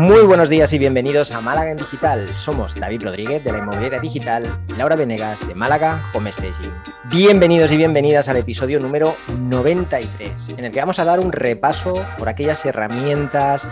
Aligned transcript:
Muy 0.00 0.24
buenos 0.24 0.48
días 0.48 0.72
y 0.72 0.78
bienvenidos 0.78 1.30
a 1.30 1.42
Málaga 1.42 1.72
en 1.72 1.76
Digital. 1.76 2.26
Somos 2.38 2.74
David 2.74 3.02
Rodríguez 3.02 3.44
de 3.44 3.52
la 3.52 3.58
Inmobiliaria 3.58 4.00
Digital 4.00 4.44
y 4.66 4.72
Laura 4.72 4.96
Venegas 4.96 5.46
de 5.46 5.54
Málaga 5.54 6.02
Home 6.14 6.32
Staging. 6.32 6.72
Bienvenidos 7.10 7.70
y 7.70 7.76
bienvenidas 7.76 8.30
al 8.30 8.38
episodio 8.38 8.80
número 8.80 9.14
93, 9.40 10.54
en 10.56 10.64
el 10.64 10.72
que 10.72 10.80
vamos 10.80 10.98
a 11.00 11.04
dar 11.04 11.20
un 11.20 11.32
repaso 11.32 12.02
por 12.18 12.30
aquellas 12.30 12.64
herramientas, 12.64 13.68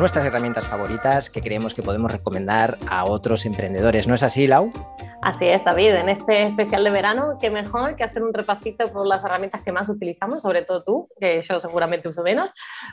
nuestras 0.00 0.24
herramientas 0.24 0.66
favoritas 0.66 1.30
que 1.30 1.42
creemos 1.42 1.74
que 1.74 1.84
podemos 1.84 2.10
recomendar 2.10 2.76
a 2.88 3.04
otros 3.04 3.46
emprendedores. 3.46 4.08
¿No 4.08 4.16
es 4.16 4.24
así, 4.24 4.48
Lau? 4.48 4.72
Así 5.20 5.46
es, 5.46 5.64
David. 5.64 5.94
En 5.94 6.08
este 6.08 6.44
especial 6.44 6.84
de 6.84 6.90
verano, 6.90 7.32
qué 7.40 7.50
mejor 7.50 7.96
que 7.96 8.04
hacer 8.04 8.22
un 8.22 8.32
repasito 8.32 8.92
por 8.92 9.06
las 9.06 9.24
herramientas 9.24 9.62
que 9.64 9.72
más 9.72 9.88
utilizamos, 9.88 10.42
sobre 10.42 10.62
todo 10.62 10.84
tú, 10.84 11.08
que 11.20 11.42
yo 11.42 11.58
seguramente 11.58 12.08
uso 12.08 12.22
menos, 12.22 12.50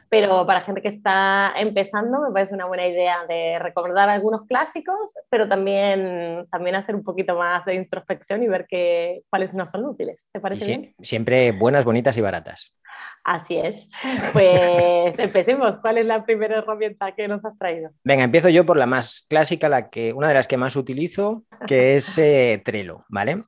pero 0.09 0.45
para 0.45 0.61
gente 0.61 0.81
que 0.81 0.87
está 0.87 1.53
empezando 1.55 2.21
me 2.21 2.31
parece 2.31 2.55
una 2.55 2.65
buena 2.65 2.87
idea 2.87 3.25
de 3.27 3.59
recordar 3.59 4.09
algunos 4.09 4.47
clásicos, 4.47 5.13
pero 5.29 5.47
también, 5.47 6.47
también 6.49 6.75
hacer 6.75 6.95
un 6.95 7.03
poquito 7.03 7.35
más 7.35 7.63
de 7.65 7.75
introspección 7.75 8.41
y 8.41 8.47
ver 8.47 8.65
qué, 8.67 9.21
cuáles 9.29 9.53
no 9.53 9.65
son 9.65 9.85
útiles. 9.85 10.27
¿Te 10.31 10.39
parece 10.39 10.65
bien? 10.65 10.93
Siempre 11.01 11.51
buenas, 11.51 11.85
bonitas 11.85 12.17
y 12.17 12.21
baratas. 12.21 12.75
Así 13.23 13.57
es. 13.57 13.89
Pues 14.33 15.17
empecemos. 15.19 15.77
¿Cuál 15.77 15.97
es 15.97 16.05
la 16.05 16.23
primera 16.23 16.59
herramienta 16.59 17.13
que 17.13 17.27
nos 17.27 17.43
has 17.45 17.57
traído? 17.57 17.91
Venga, 18.03 18.23
empiezo 18.23 18.49
yo 18.49 18.65
por 18.65 18.77
la 18.77 18.85
más 18.85 19.25
clásica, 19.29 19.69
la 19.69 19.89
que, 19.89 20.13
una 20.13 20.27
de 20.27 20.33
las 20.33 20.47
que 20.47 20.57
más 20.57 20.75
utilizo, 20.75 21.45
que 21.67 21.95
es 21.95 22.17
eh, 22.17 22.61
Trello, 22.63 23.05
¿vale? 23.09 23.43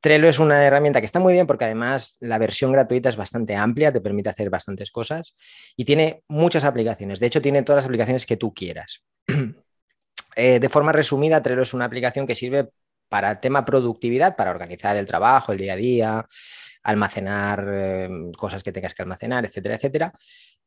Trello 0.00 0.28
es 0.28 0.38
una 0.38 0.62
herramienta 0.62 1.00
que 1.00 1.06
está 1.06 1.18
muy 1.18 1.32
bien 1.32 1.46
porque 1.46 1.64
además 1.64 2.18
la 2.20 2.36
versión 2.36 2.72
gratuita 2.72 3.08
es 3.08 3.16
bastante 3.16 3.56
amplia, 3.56 3.90
te 3.90 4.02
permite 4.02 4.28
hacer 4.28 4.50
bastantes 4.50 4.90
cosas 4.90 5.34
y 5.76 5.86
tiene 5.86 6.22
muchas 6.28 6.66
aplicaciones. 6.66 7.20
De 7.20 7.26
hecho, 7.26 7.40
tiene 7.40 7.62
todas 7.62 7.78
las 7.78 7.86
aplicaciones 7.86 8.26
que 8.26 8.36
tú 8.36 8.52
quieras. 8.52 9.02
Eh, 10.36 10.58
de 10.58 10.68
forma 10.68 10.90
resumida, 10.90 11.40
Trello 11.40 11.62
es 11.62 11.74
una 11.74 11.84
aplicación 11.84 12.26
que 12.26 12.34
sirve 12.34 12.68
para 13.08 13.30
el 13.30 13.38
tema 13.38 13.64
productividad, 13.64 14.34
para 14.34 14.50
organizar 14.50 14.96
el 14.96 15.06
trabajo, 15.06 15.52
el 15.52 15.58
día 15.58 15.74
a 15.74 15.76
día, 15.76 16.26
almacenar 16.84 17.66
eh, 17.68 18.08
cosas 18.36 18.62
que 18.62 18.70
tengas 18.70 18.94
que 18.94 19.02
almacenar, 19.02 19.44
etcétera, 19.44 19.74
etcétera. 19.76 20.12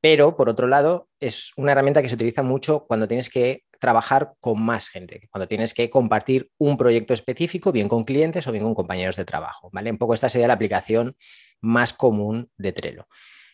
Pero, 0.01 0.35
por 0.35 0.49
otro 0.49 0.67
lado, 0.67 1.09
es 1.19 1.51
una 1.57 1.71
herramienta 1.71 2.01
que 2.01 2.09
se 2.09 2.15
utiliza 2.15 2.43
mucho 2.43 2.85
cuando 2.85 3.07
tienes 3.07 3.29
que 3.29 3.63
trabajar 3.79 4.33
con 4.39 4.61
más 4.61 4.89
gente, 4.89 5.27
cuando 5.31 5.47
tienes 5.47 5.73
que 5.73 5.89
compartir 5.89 6.51
un 6.57 6.77
proyecto 6.77 7.13
específico, 7.13 7.71
bien 7.71 7.87
con 7.87 8.03
clientes 8.03 8.47
o 8.47 8.51
bien 8.51 8.63
con 8.63 8.75
compañeros 8.75 9.15
de 9.15 9.25
trabajo. 9.25 9.69
¿vale? 9.71 9.91
Un 9.91 9.97
poco 9.97 10.13
esta 10.13 10.29
sería 10.29 10.47
la 10.47 10.53
aplicación 10.53 11.15
más 11.61 11.93
común 11.93 12.51
de 12.57 12.73
Trello. 12.73 13.07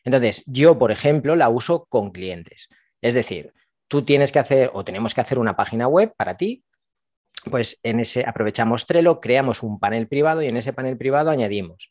Entonces, 0.03 0.44
yo, 0.48 0.77
por 0.77 0.92
ejemplo, 0.92 1.36
la 1.36 1.50
uso 1.50 1.86
con 1.86 2.11
clientes. 2.11 2.67
Es 3.02 3.14
decir, 3.14 3.53
tú 3.88 4.03
tienes 4.03 4.31
que 4.31 4.39
hacer 4.39 4.72
o 4.73 4.83
tenemos 4.83 5.14
que 5.14 5.22
hacer 5.22 5.39
una 5.39 5.55
página 5.55 5.88
web 5.88 6.14
para 6.17 6.36
ti, 6.36 6.64
pues 7.50 7.80
en 7.83 8.00
ese 8.00 8.25
aprovechamos 8.25 8.86
Trello, 8.86 9.20
creamos 9.20 9.64
un 9.64 9.80
panel 9.80 10.08
privado 10.08 10.42
y 10.42 10.48
en 10.48 10.58
ese 10.58 10.73
panel 10.73 10.98
privado 10.98 11.30
añadimos 11.30 11.89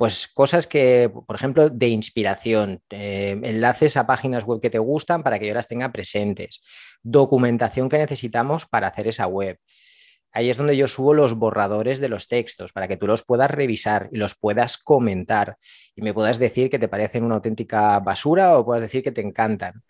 pues 0.00 0.28
cosas 0.28 0.66
que, 0.66 1.10
por 1.10 1.36
ejemplo, 1.36 1.68
de 1.68 1.88
inspiración, 1.88 2.80
eh, 2.88 3.38
enlaces 3.42 3.98
a 3.98 4.06
páginas 4.06 4.44
web 4.44 4.58
que 4.58 4.70
te 4.70 4.78
gustan 4.78 5.22
para 5.22 5.38
que 5.38 5.46
yo 5.46 5.52
las 5.52 5.68
tenga 5.68 5.92
presentes, 5.92 6.62
documentación 7.02 7.90
que 7.90 7.98
necesitamos 7.98 8.64
para 8.64 8.86
hacer 8.86 9.08
esa 9.08 9.26
web. 9.26 9.58
Ahí 10.32 10.48
es 10.48 10.56
donde 10.56 10.74
yo 10.74 10.88
subo 10.88 11.12
los 11.12 11.34
borradores 11.34 12.00
de 12.00 12.08
los 12.08 12.28
textos 12.28 12.72
para 12.72 12.88
que 12.88 12.96
tú 12.96 13.06
los 13.06 13.22
puedas 13.22 13.50
revisar 13.50 14.08
y 14.10 14.16
los 14.16 14.34
puedas 14.34 14.78
comentar 14.78 15.58
y 15.94 16.00
me 16.00 16.14
puedas 16.14 16.38
decir 16.38 16.70
que 16.70 16.78
te 16.78 16.88
parecen 16.88 17.22
una 17.22 17.34
auténtica 17.34 18.00
basura 18.00 18.56
o 18.56 18.64
puedas 18.64 18.80
decir 18.82 19.02
que 19.02 19.12
te 19.12 19.20
encantan. 19.20 19.82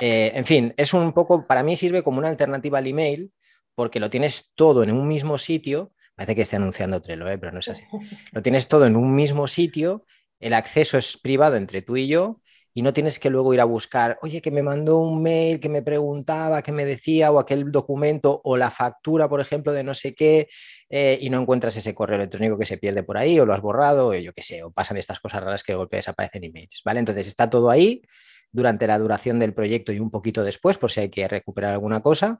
Eh, 0.00 0.32
en 0.34 0.44
fin, 0.44 0.74
es 0.76 0.92
un 0.92 1.12
poco, 1.12 1.46
para 1.46 1.62
mí 1.62 1.76
sirve 1.76 2.02
como 2.02 2.18
una 2.18 2.30
alternativa 2.30 2.78
al 2.78 2.88
email 2.88 3.30
porque 3.76 4.00
lo 4.00 4.10
tienes 4.10 4.50
todo 4.56 4.82
en 4.82 4.90
un 4.90 5.06
mismo 5.06 5.38
sitio 5.38 5.92
Parece 6.14 6.34
que 6.34 6.42
esté 6.42 6.56
anunciando 6.56 7.00
Trello, 7.00 7.28
¿eh? 7.28 7.38
pero 7.38 7.52
no 7.52 7.60
es 7.60 7.68
así. 7.68 7.82
Lo 8.32 8.42
tienes 8.42 8.68
todo 8.68 8.86
en 8.86 8.96
un 8.96 9.14
mismo 9.14 9.46
sitio, 9.46 10.04
el 10.40 10.54
acceso 10.54 10.98
es 10.98 11.16
privado 11.16 11.56
entre 11.56 11.82
tú 11.82 11.96
y 11.96 12.08
yo 12.08 12.40
y 12.74 12.82
no 12.82 12.92
tienes 12.92 13.18
que 13.18 13.30
luego 13.30 13.52
ir 13.52 13.60
a 13.60 13.64
buscar, 13.64 14.18
oye, 14.22 14.40
que 14.40 14.50
me 14.50 14.62
mandó 14.62 14.98
un 14.98 15.22
mail 15.22 15.60
que 15.60 15.68
me 15.68 15.82
preguntaba, 15.82 16.62
que 16.62 16.72
me 16.72 16.84
decía, 16.84 17.30
o 17.30 17.38
aquel 17.38 17.70
documento, 17.70 18.40
o 18.44 18.56
la 18.56 18.70
factura, 18.70 19.28
por 19.28 19.40
ejemplo, 19.40 19.72
de 19.72 19.84
no 19.84 19.92
sé 19.94 20.14
qué, 20.14 20.48
eh, 20.88 21.18
y 21.20 21.28
no 21.28 21.40
encuentras 21.40 21.76
ese 21.76 21.94
correo 21.94 22.16
electrónico 22.16 22.58
que 22.58 22.66
se 22.66 22.78
pierde 22.78 23.02
por 23.02 23.18
ahí, 23.18 23.38
o 23.38 23.44
lo 23.44 23.52
has 23.52 23.60
borrado, 23.60 24.08
o 24.08 24.14
yo 24.14 24.32
qué 24.32 24.42
sé, 24.42 24.62
o 24.62 24.70
pasan 24.70 24.96
estas 24.96 25.20
cosas 25.20 25.42
raras 25.42 25.62
que 25.62 25.72
de 25.72 25.76
golpe 25.76 25.96
desaparecen 25.96 26.44
emails, 26.44 26.80
¿vale? 26.84 27.00
Entonces 27.00 27.26
está 27.26 27.50
todo 27.50 27.68
ahí 27.68 28.02
durante 28.50 28.86
la 28.86 28.98
duración 28.98 29.38
del 29.38 29.54
proyecto 29.54 29.92
y 29.92 30.00
un 30.00 30.10
poquito 30.10 30.42
después, 30.42 30.78
por 30.78 30.90
si 30.90 31.00
hay 31.00 31.10
que 31.10 31.28
recuperar 31.28 31.72
alguna 31.72 32.00
cosa, 32.00 32.38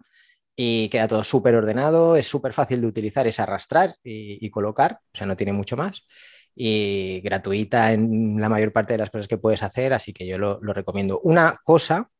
y 0.54 0.88
queda 0.88 1.08
todo 1.08 1.24
súper 1.24 1.54
ordenado, 1.54 2.16
es 2.16 2.26
súper 2.26 2.52
fácil 2.52 2.80
de 2.80 2.86
utilizar, 2.86 3.26
es 3.26 3.40
arrastrar 3.40 3.96
y, 4.02 4.48
colocar, 4.50 5.00
o 5.02 5.16
sea, 5.16 5.26
no 5.26 5.36
tiene 5.36 5.52
mucho 5.52 5.76
más. 5.76 6.06
Y 6.54 7.20
gratuita 7.22 7.92
en 7.92 8.38
la 8.38 8.48
mayor 8.48 8.72
parte 8.72 8.92
de 8.92 8.98
las 8.98 9.10
cosas 9.10 9.28
que 9.28 9.38
puedes 9.38 9.62
hacer, 9.62 9.94
así 9.94 10.12
que 10.12 10.26
yo 10.26 10.36
lo, 10.38 10.58
recomiendo. 10.60 11.20
Una 11.20 11.58
cosa, 11.64 12.10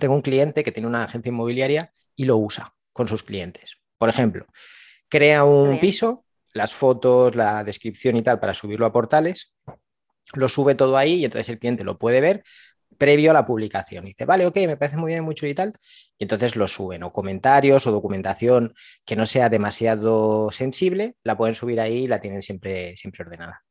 tengo 0.00 0.14
un 0.14 0.22
cliente 0.22 0.64
que 0.64 0.72
tiene 0.72 0.88
una 0.88 1.04
agencia 1.04 1.30
inmobiliaria 1.30 1.92
y 2.16 2.24
lo 2.24 2.36
usa 2.38 2.74
con 2.92 3.06
sus 3.06 3.22
clientes. 3.22 3.76
Por 3.96 4.08
ejemplo, 4.08 4.46
crea 5.08 5.44
un 5.44 5.78
piso, 5.78 6.24
las 6.54 6.74
fotos, 6.74 7.36
la 7.36 7.62
descripción 7.62 8.16
y 8.16 8.22
tal 8.22 8.40
para 8.40 8.54
subirlo 8.54 8.86
a 8.86 8.92
portales, 8.92 9.54
lo 10.34 10.48
sube 10.48 10.74
todo 10.74 10.96
ahí 10.96 11.20
y 11.20 11.24
entonces 11.24 11.48
el 11.50 11.58
cliente 11.58 11.84
lo 11.84 11.98
puede 11.98 12.20
ver 12.20 12.42
previo 12.98 13.30
a 13.30 13.34
la 13.34 13.44
publicación. 13.44 14.04
dice, 14.04 14.24
vale, 14.24 14.46
ok, 14.46 14.56
me 14.66 14.76
parece 14.76 14.96
muy 14.96 15.12
bien, 15.12 15.24
mucho 15.24 15.46
y 15.46 15.54
tal 15.54 15.72
y 16.22 16.24
entonces 16.24 16.54
lo 16.54 16.68
suben. 16.68 17.02
O 17.02 17.12
comentarios 17.12 17.84
o 17.84 17.90
documentación 17.90 18.74
que 19.04 19.16
no 19.16 19.26
sea 19.26 19.48
demasiado 19.48 20.52
sensible, 20.52 21.16
la 21.24 21.36
pueden 21.36 21.56
subir 21.56 21.80
ahí 21.80 22.04
y 22.04 22.06
la 22.06 22.20
tienen 22.20 22.42
siempre, 22.42 22.96
siempre 22.96 23.24
ordenada. 23.24 23.64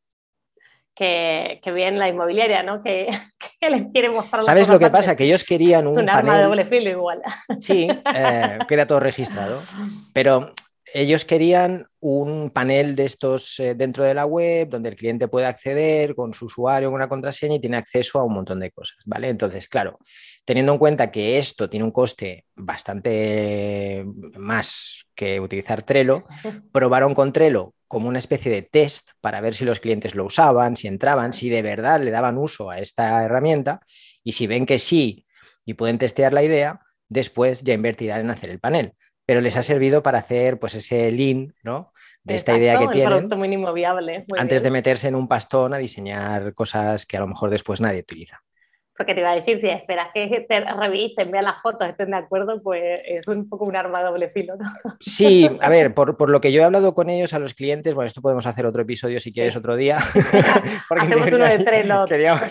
Que, 0.94 1.62
bien 1.74 1.98
la 1.98 2.10
inmobiliaria, 2.10 2.62
¿no? 2.62 2.84
Que, 2.84 3.08
les 3.62 3.90
quiere 3.94 4.10
mostrar. 4.10 4.44
¿Sabes 4.44 4.68
lo 4.68 4.80
que 4.80 4.90
pasa? 4.90 5.16
Que 5.16 5.24
ellos 5.24 5.46
querían 5.46 5.88
un. 5.88 5.94
Es 5.94 6.04
un 6.04 6.10
arma 6.10 6.40
de 6.40 6.44
doble 6.44 6.66
filo 6.66 6.90
igual. 6.90 7.22
Sí, 7.62 7.88
eh, 8.14 8.60
queda 8.68 8.86
todo 8.86 9.00
registrado. 9.00 9.62
Pero 10.12 10.52
ellos 10.94 11.26
querían 11.26 11.88
un 12.00 12.50
panel 12.50 12.96
de 12.96 13.06
estos 13.06 13.60
eh, 13.60 13.76
dentro 13.76 14.04
de 14.04 14.14
la 14.14 14.26
web 14.26 14.70
donde 14.70 14.90
el 14.90 14.96
cliente 14.96 15.28
puede 15.28 15.46
acceder 15.46 16.16
con 16.16 16.34
su 16.34 16.46
usuario, 16.46 16.90
con 16.90 16.96
una 16.96 17.10
contraseña 17.10 17.56
y 17.56 17.60
tiene 17.60 17.78
acceso 17.78 18.20
a 18.20 18.24
un 18.24 18.34
montón 18.34 18.60
de 18.60 18.72
cosas, 18.72 18.98
¿vale? 19.06 19.30
Entonces, 19.30 19.68
claro, 19.68 20.00
teniendo 20.46 20.74
en 20.74 20.80
cuenta 20.80 21.12
que 21.12 21.38
esto 21.38 21.70
tiene 21.70 21.86
un 21.86 21.92
coste 21.92 22.46
bastante 22.56 24.06
más 24.38 25.06
que 25.16 25.40
utilizar 25.40 25.84
Trello, 25.84 26.26
probaron 26.72 27.14
con 27.14 27.32
Trello 27.32 27.74
como 27.88 28.08
una 28.08 28.20
especie 28.20 28.52
de 28.52 28.62
test 28.62 29.12
para 29.22 29.42
ver 29.42 29.54
si 29.54 29.66
los 29.66 29.80
clientes 29.80 30.16
lo 30.16 30.26
usaban, 30.26 30.78
si 30.78 30.88
entraban, 30.88 31.34
si 31.34 31.50
de 31.50 31.62
verdad 31.62 32.02
le 32.02 32.12
daban 32.12 32.38
uso 32.38 32.70
a 32.70 32.80
esta 32.80 33.24
herramienta 33.24 33.82
y 34.24 34.34
si 34.34 34.48
ven 34.48 34.66
que 34.66 34.80
sí 34.80 35.26
y 35.66 35.74
pueden 35.76 35.98
testear 35.98 36.34
la 36.34 36.44
idea, 36.44 36.80
después 37.10 37.64
ya 37.64 37.74
invertirán 37.74 38.22
en 38.22 38.32
hacer 38.32 38.50
el 38.50 38.60
panel 38.60 38.94
pero 39.26 39.42
les 39.42 39.56
ha 39.58 39.62
servido 39.62 40.04
para 40.04 40.20
hacer 40.20 40.60
pues 40.60 40.76
ese 40.76 41.12
lean, 41.12 41.56
¿no? 41.64 41.94
De 42.24 42.36
esta 42.36 42.58
idea 42.58 42.78
que 42.78 42.88
tienen. 42.88 43.30
antes 44.38 44.64
de 44.64 44.72
meterse 44.72 45.08
en 45.08 45.16
un 45.16 45.28
pastón 45.28 45.74
a 45.74 45.78
diseñar 45.78 46.54
cosas 46.54 47.06
que 47.06 47.18
a 47.18 47.22
lo 47.22 47.28
mejor 47.28 47.50
después 47.50 47.82
nadie 47.82 48.02
utiliza. 48.02 48.44
Porque 49.02 49.16
te 49.16 49.22
iba 49.22 49.32
a 49.32 49.36
decir, 49.36 49.58
si 49.58 49.68
esperas 49.68 50.10
que 50.14 50.46
te 50.48 50.60
revisen, 50.60 51.32
vean 51.32 51.46
las 51.46 51.60
fotos, 51.64 51.90
estén 51.90 52.12
de 52.12 52.18
acuerdo, 52.18 52.62
pues 52.62 53.02
es 53.04 53.28
un 53.28 53.50
poco 53.50 53.66
un 53.66 53.76
arma 53.76 54.04
doble 54.04 54.30
filo, 54.30 54.56
¿no? 54.58 54.72
Sí, 55.00 55.50
a 55.60 55.70
ver, 55.70 55.96
por, 55.96 56.30
lo 56.30 56.40
que 56.40 56.52
yo 56.52 56.62
he 56.62 56.64
hablado 56.64 56.94
con 56.94 57.10
ellos, 57.10 57.34
a 57.34 57.40
los 57.40 57.56
clientes, 57.56 57.96
bueno, 57.96 58.06
esto 58.06 58.22
podemos 58.22 58.46
hacer 58.46 58.68
otro 58.68 58.84
episodio 58.84 59.20
si 59.20 59.34
quieres 59.34 59.56
otro 59.56 59.76
día. 59.76 59.98
Hacemos 61.00 61.32
uno 61.32 61.48
de 61.48 61.64
tres, 61.64 61.88
¿no? 61.88 62.06
Queríamos 62.06 62.44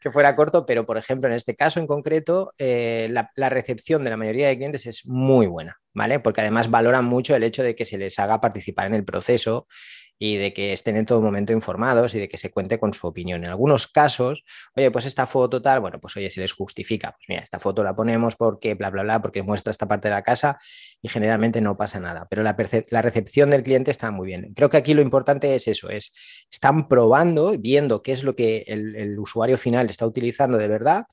que 0.00 0.10
fuera 0.10 0.34
corto, 0.34 0.66
pero 0.66 0.84
por 0.84 0.98
ejemplo, 0.98 1.28
en 1.28 1.36
este 1.36 1.54
caso 1.54 1.78
en 1.78 1.86
concreto, 1.86 2.52
eh, 2.58 3.08
la 3.08 3.48
recepción 3.48 4.02
de 4.02 4.10
la 4.10 4.16
mayoría 4.16 4.48
de 4.48 4.56
clientes 4.56 4.86
es 4.86 5.06
muy 5.06 5.46
buena, 5.46 5.78
¿vale? 5.94 6.18
Porque 6.18 6.40
además 6.40 6.68
valoran 6.68 7.04
mucho 7.04 7.36
el 7.36 7.44
hecho 7.44 7.62
de 7.62 7.76
que 7.76 7.84
se 7.84 7.96
les 7.96 8.18
haga 8.18 8.40
participar 8.40 8.88
en 8.88 8.94
el 8.94 9.04
proceso 9.04 9.68
y 10.18 10.36
de 10.36 10.52
que 10.52 10.72
estén 10.72 10.96
en 10.96 11.04
todo 11.04 11.20
momento 11.20 11.52
informados 11.52 12.14
y 12.14 12.18
de 12.18 12.28
que 12.28 12.38
se 12.38 12.50
cuente 12.50 12.78
con 12.78 12.94
su 12.94 13.06
opinión. 13.06 13.44
En 13.44 13.50
algunos 13.50 13.86
casos, 13.86 14.44
oye, 14.74 14.90
pues 14.90 15.06
esta 15.06 15.26
foto 15.26 15.60
tal, 15.60 15.80
bueno, 15.80 16.00
pues 16.00 16.16
oye, 16.16 16.30
si 16.30 16.40
les 16.40 16.52
justifica, 16.52 17.12
pues 17.12 17.26
mira, 17.28 17.42
esta 17.42 17.58
foto 17.58 17.84
la 17.84 17.94
ponemos 17.94 18.36
porque 18.36 18.74
bla, 18.74 18.90
bla, 18.90 19.02
bla, 19.02 19.20
porque 19.20 19.42
muestra 19.42 19.70
esta 19.70 19.86
parte 19.86 20.08
de 20.08 20.14
la 20.14 20.22
casa 20.22 20.58
y 21.02 21.08
generalmente 21.08 21.60
no 21.60 21.76
pasa 21.76 22.00
nada, 22.00 22.26
pero 22.30 22.42
la, 22.42 22.54
recepción 23.02 23.50
del 23.50 23.62
cliente 23.62 23.90
está 23.90 24.10
muy 24.10 24.26
bien. 24.26 24.52
Creo 24.54 24.70
que 24.70 24.78
aquí 24.78 24.94
lo 24.94 25.02
importante 25.02 25.54
es 25.54 25.68
eso, 25.68 25.90
es, 25.90 26.12
están 26.50 26.88
probando, 26.88 27.56
viendo 27.58 28.02
qué 28.02 28.12
es 28.12 28.24
lo 28.24 28.34
que 28.34 28.64
el, 28.66 28.96
el 28.96 29.18
usuario 29.18 29.58
final 29.58 29.90
está 29.90 30.06
utilizando 30.06 30.58
de 30.58 30.68
verdad 30.68 31.06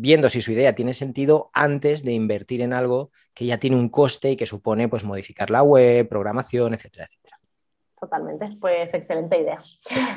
viendo 0.00 0.30
si 0.30 0.40
su 0.42 0.52
idea 0.52 0.76
tiene 0.76 0.94
sentido 0.94 1.50
antes 1.52 2.04
de 2.04 2.12
invertir 2.12 2.60
en 2.60 2.72
algo 2.72 3.10
que 3.34 3.46
ya 3.46 3.58
tiene 3.58 3.76
un 3.76 3.88
coste 3.88 4.30
y 4.30 4.36
que 4.36 4.46
supone 4.46 4.88
pues 4.88 5.02
modificar 5.02 5.50
la 5.50 5.64
web, 5.64 6.08
programación, 6.08 6.74
etcétera, 6.74 7.06
etcétera 7.06 7.27
totalmente. 7.98 8.56
Pues 8.60 8.92
excelente 8.94 9.38
idea, 9.38 9.58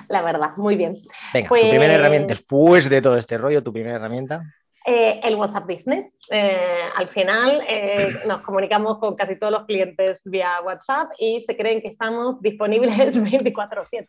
la 0.10 0.22
verdad, 0.22 0.52
muy 0.58 0.76
bien. 0.76 0.96
Venga, 1.34 1.48
tu 1.48 1.56
primera 1.56 1.80
pues 1.80 1.90
herramienta, 1.90 2.28
después 2.28 2.90
de 2.90 3.02
todo 3.02 3.18
este 3.18 3.38
rollo, 3.38 3.64
tu 3.64 3.74
primera 3.74 3.96
herramienta. 3.96 4.42
Eh, 4.86 5.20
el 5.24 5.36
WhatsApp 5.36 5.68
Business. 5.68 6.18
Eh, 6.32 6.82
al 6.96 7.08
final 7.08 7.62
eh, 7.68 8.08
nos 8.28 8.42
comunicamos 8.42 8.98
con 8.98 9.14
casi 9.16 9.38
todos 9.38 9.54
los 9.54 9.66
clientes 9.66 10.22
vía 10.26 10.60
WhatsApp 10.66 11.12
y 11.20 11.42
se 11.42 11.56
creen 11.56 11.82
que 11.82 11.90
estamos 11.90 12.42
disponibles 12.42 13.16
24/7. 13.16 14.06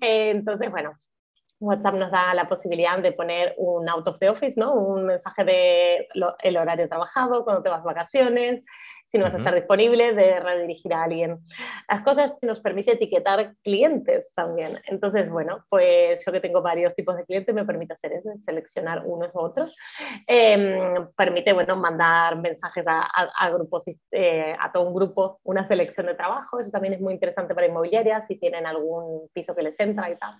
entonces, 0.00 0.70
bueno, 0.70 0.92
WhatsApp 1.58 1.94
nos 1.94 2.10
da 2.10 2.34
la 2.34 2.48
posibilidad 2.48 2.98
de 2.98 3.12
poner 3.12 3.54
un 3.56 3.88
out 3.88 4.06
of 4.06 4.18
the 4.20 4.28
office, 4.28 4.60
¿no? 4.60 4.74
Un 4.74 5.06
mensaje 5.06 5.42
de 5.42 6.08
el 6.42 6.56
horario 6.56 6.88
trabajado, 6.88 7.44
cuando 7.44 7.62
te 7.62 7.70
vas 7.70 7.82
vacaciones, 7.82 8.62
si 9.08 9.18
no 9.18 9.24
vas 9.24 9.34
a 9.34 9.38
estar 9.38 9.54
disponible, 9.54 10.14
de 10.14 10.40
redirigir 10.40 10.92
a 10.92 11.04
alguien. 11.04 11.38
Las 11.88 12.02
cosas 12.02 12.34
que 12.40 12.46
nos 12.46 12.60
permite 12.60 12.92
etiquetar 12.92 13.54
clientes 13.62 14.32
también. 14.32 14.78
Entonces, 14.86 15.30
bueno, 15.30 15.64
pues 15.68 16.24
yo 16.24 16.32
que 16.32 16.40
tengo 16.40 16.62
varios 16.62 16.94
tipos 16.94 17.16
de 17.16 17.24
clientes 17.24 17.54
me 17.54 17.64
permite 17.64 17.94
hacer 17.94 18.12
eso, 18.12 18.30
seleccionar 18.44 19.02
unos 19.04 19.34
u 19.34 19.38
otros. 19.38 19.76
Em, 20.26 21.08
permite, 21.16 21.52
bueno, 21.52 21.76
mandar 21.76 22.36
mensajes 22.40 22.84
a, 22.88 23.02
a, 23.02 23.50
grupos, 23.50 23.84
eh, 24.10 24.56
a 24.58 24.72
todo 24.72 24.88
un 24.88 24.94
grupo, 24.94 25.40
una 25.44 25.64
selección 25.64 26.06
de 26.06 26.14
trabajo. 26.14 26.58
Eso 26.58 26.70
también 26.70 26.94
es 26.94 27.00
muy 27.00 27.14
interesante 27.14 27.54
para 27.54 27.66
inmobiliarias, 27.66 28.26
si 28.26 28.36
tienen 28.38 28.66
algún 28.66 29.28
piso 29.32 29.54
que 29.54 29.62
les 29.62 29.78
entra 29.78 30.10
y 30.10 30.16
tal. 30.16 30.34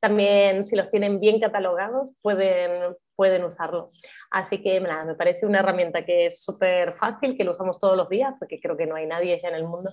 También, 0.00 0.64
si 0.64 0.74
los 0.76 0.90
tienen 0.90 1.20
bien 1.20 1.40
catalogados, 1.40 2.08
pueden 2.20 2.96
pueden 3.18 3.42
usarlo. 3.42 3.90
Así 4.30 4.62
que 4.62 4.80
nada, 4.80 5.04
me 5.04 5.16
parece 5.16 5.44
una 5.44 5.58
herramienta 5.58 6.04
que 6.04 6.26
es 6.26 6.44
súper 6.44 6.94
fácil, 6.94 7.36
que 7.36 7.42
lo 7.42 7.50
usamos 7.50 7.80
todos 7.80 7.96
los 7.96 8.08
días, 8.08 8.36
porque 8.38 8.60
creo 8.60 8.76
que 8.76 8.86
no 8.86 8.94
hay 8.94 9.06
nadie 9.06 9.36
ya 9.42 9.48
en 9.48 9.56
el 9.56 9.64
mundo 9.64 9.92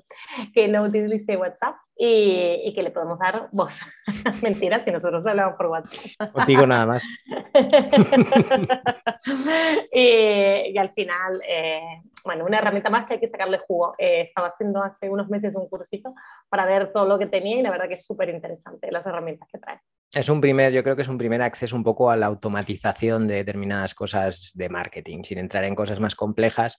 que 0.53 0.67
no 0.67 0.83
utilice 0.83 1.35
WhatsApp 1.35 1.75
y, 1.97 2.61
y 2.65 2.73
que 2.73 2.83
le 2.83 2.91
podemos 2.91 3.17
dar 3.19 3.47
voz. 3.51 3.73
Mentira, 4.43 4.83
si 4.83 4.91
nosotros 4.91 5.25
hablamos 5.25 5.55
por 5.55 5.67
WhatsApp. 5.67 6.33
Contigo 6.33 6.67
nada 6.67 6.85
más. 6.85 7.07
y, 9.91 10.77
al 10.77 10.93
final, 10.93 11.41
eh, 11.47 12.01
bueno, 12.23 12.45
una 12.45 12.57
herramienta 12.57 12.89
más 12.89 13.05
que 13.05 13.13
hay 13.13 13.19
que 13.19 13.27
sacarle 13.27 13.59
jugo. 13.59 13.95
Eh, 13.97 14.21
estaba 14.21 14.47
haciendo 14.47 14.83
hace 14.83 15.09
unos 15.09 15.29
meses 15.29 15.55
un 15.55 15.69
cursito 15.69 16.13
para 16.49 16.65
ver 16.65 16.91
todo 16.91 17.07
lo 17.07 17.17
que 17.17 17.27
tenía 17.27 17.57
y 17.57 17.61
la 17.61 17.71
verdad 17.71 17.87
que 17.87 17.95
es 17.95 18.05
súper 18.05 18.29
interesante 18.29 18.91
las 18.91 19.05
herramientas 19.05 19.47
que 19.51 19.59
trae. 19.59 19.79
Es 20.13 20.29
un 20.29 20.39
primer, 20.39 20.71
yo 20.71 20.83
creo 20.83 20.95
que 20.95 21.01
es 21.01 21.07
un 21.07 21.17
primer 21.17 21.41
acceso 21.41 21.75
un 21.75 21.83
poco 21.83 22.09
a 22.09 22.15
la 22.15 22.27
automatización 22.27 23.27
de 23.27 23.35
determinadas 23.35 23.93
cosas 23.93 24.51
de 24.53 24.69
marketing, 24.69 25.23
sin 25.23 25.39
entrar 25.39 25.63
en 25.65 25.75
cosas 25.75 25.99
más 25.99 26.15
complejas, 26.15 26.77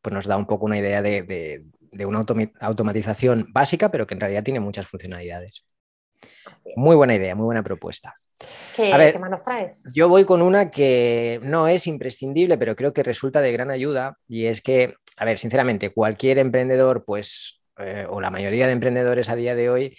pues 0.00 0.14
nos 0.14 0.26
da 0.26 0.36
un 0.36 0.46
poco 0.46 0.66
una 0.66 0.78
idea 0.78 1.02
de, 1.02 1.64
una 1.92 2.24
automatización 2.60 3.46
básica, 3.52 3.90
pero 3.90 4.06
que 4.06 4.14
en 4.14 4.20
realidad 4.20 4.44
tiene 4.44 4.60
muchas 4.60 4.86
funcionalidades. 4.86 5.64
Muy 6.76 6.96
buena 6.96 7.14
idea, 7.14 7.34
muy 7.34 7.44
buena 7.44 7.62
propuesta. 7.62 8.16
¿Qué, 8.76 8.90
¿qué 9.12 9.18
más 9.18 9.30
nos 9.30 9.42
traes? 9.42 9.82
Yo 9.92 10.08
voy 10.08 10.24
con 10.24 10.42
una 10.42 10.70
que 10.70 11.40
no 11.42 11.66
es 11.66 11.86
imprescindible, 11.86 12.56
pero 12.56 12.76
creo 12.76 12.92
que 12.92 13.02
resulta 13.02 13.40
de 13.40 13.52
gran 13.52 13.70
ayuda 13.70 14.16
y 14.28 14.46
es 14.46 14.60
que, 14.60 14.94
a 15.16 15.24
ver, 15.24 15.38
sinceramente, 15.38 15.90
cualquier 15.90 16.38
emprendedor, 16.38 17.04
pues, 17.04 17.60
eh, 17.78 18.06
o 18.08 18.20
la 18.20 18.30
mayoría 18.30 18.66
de 18.66 18.72
emprendedores 18.72 19.28
a 19.28 19.36
día 19.36 19.54
de 19.54 19.70
hoy, 19.70 19.96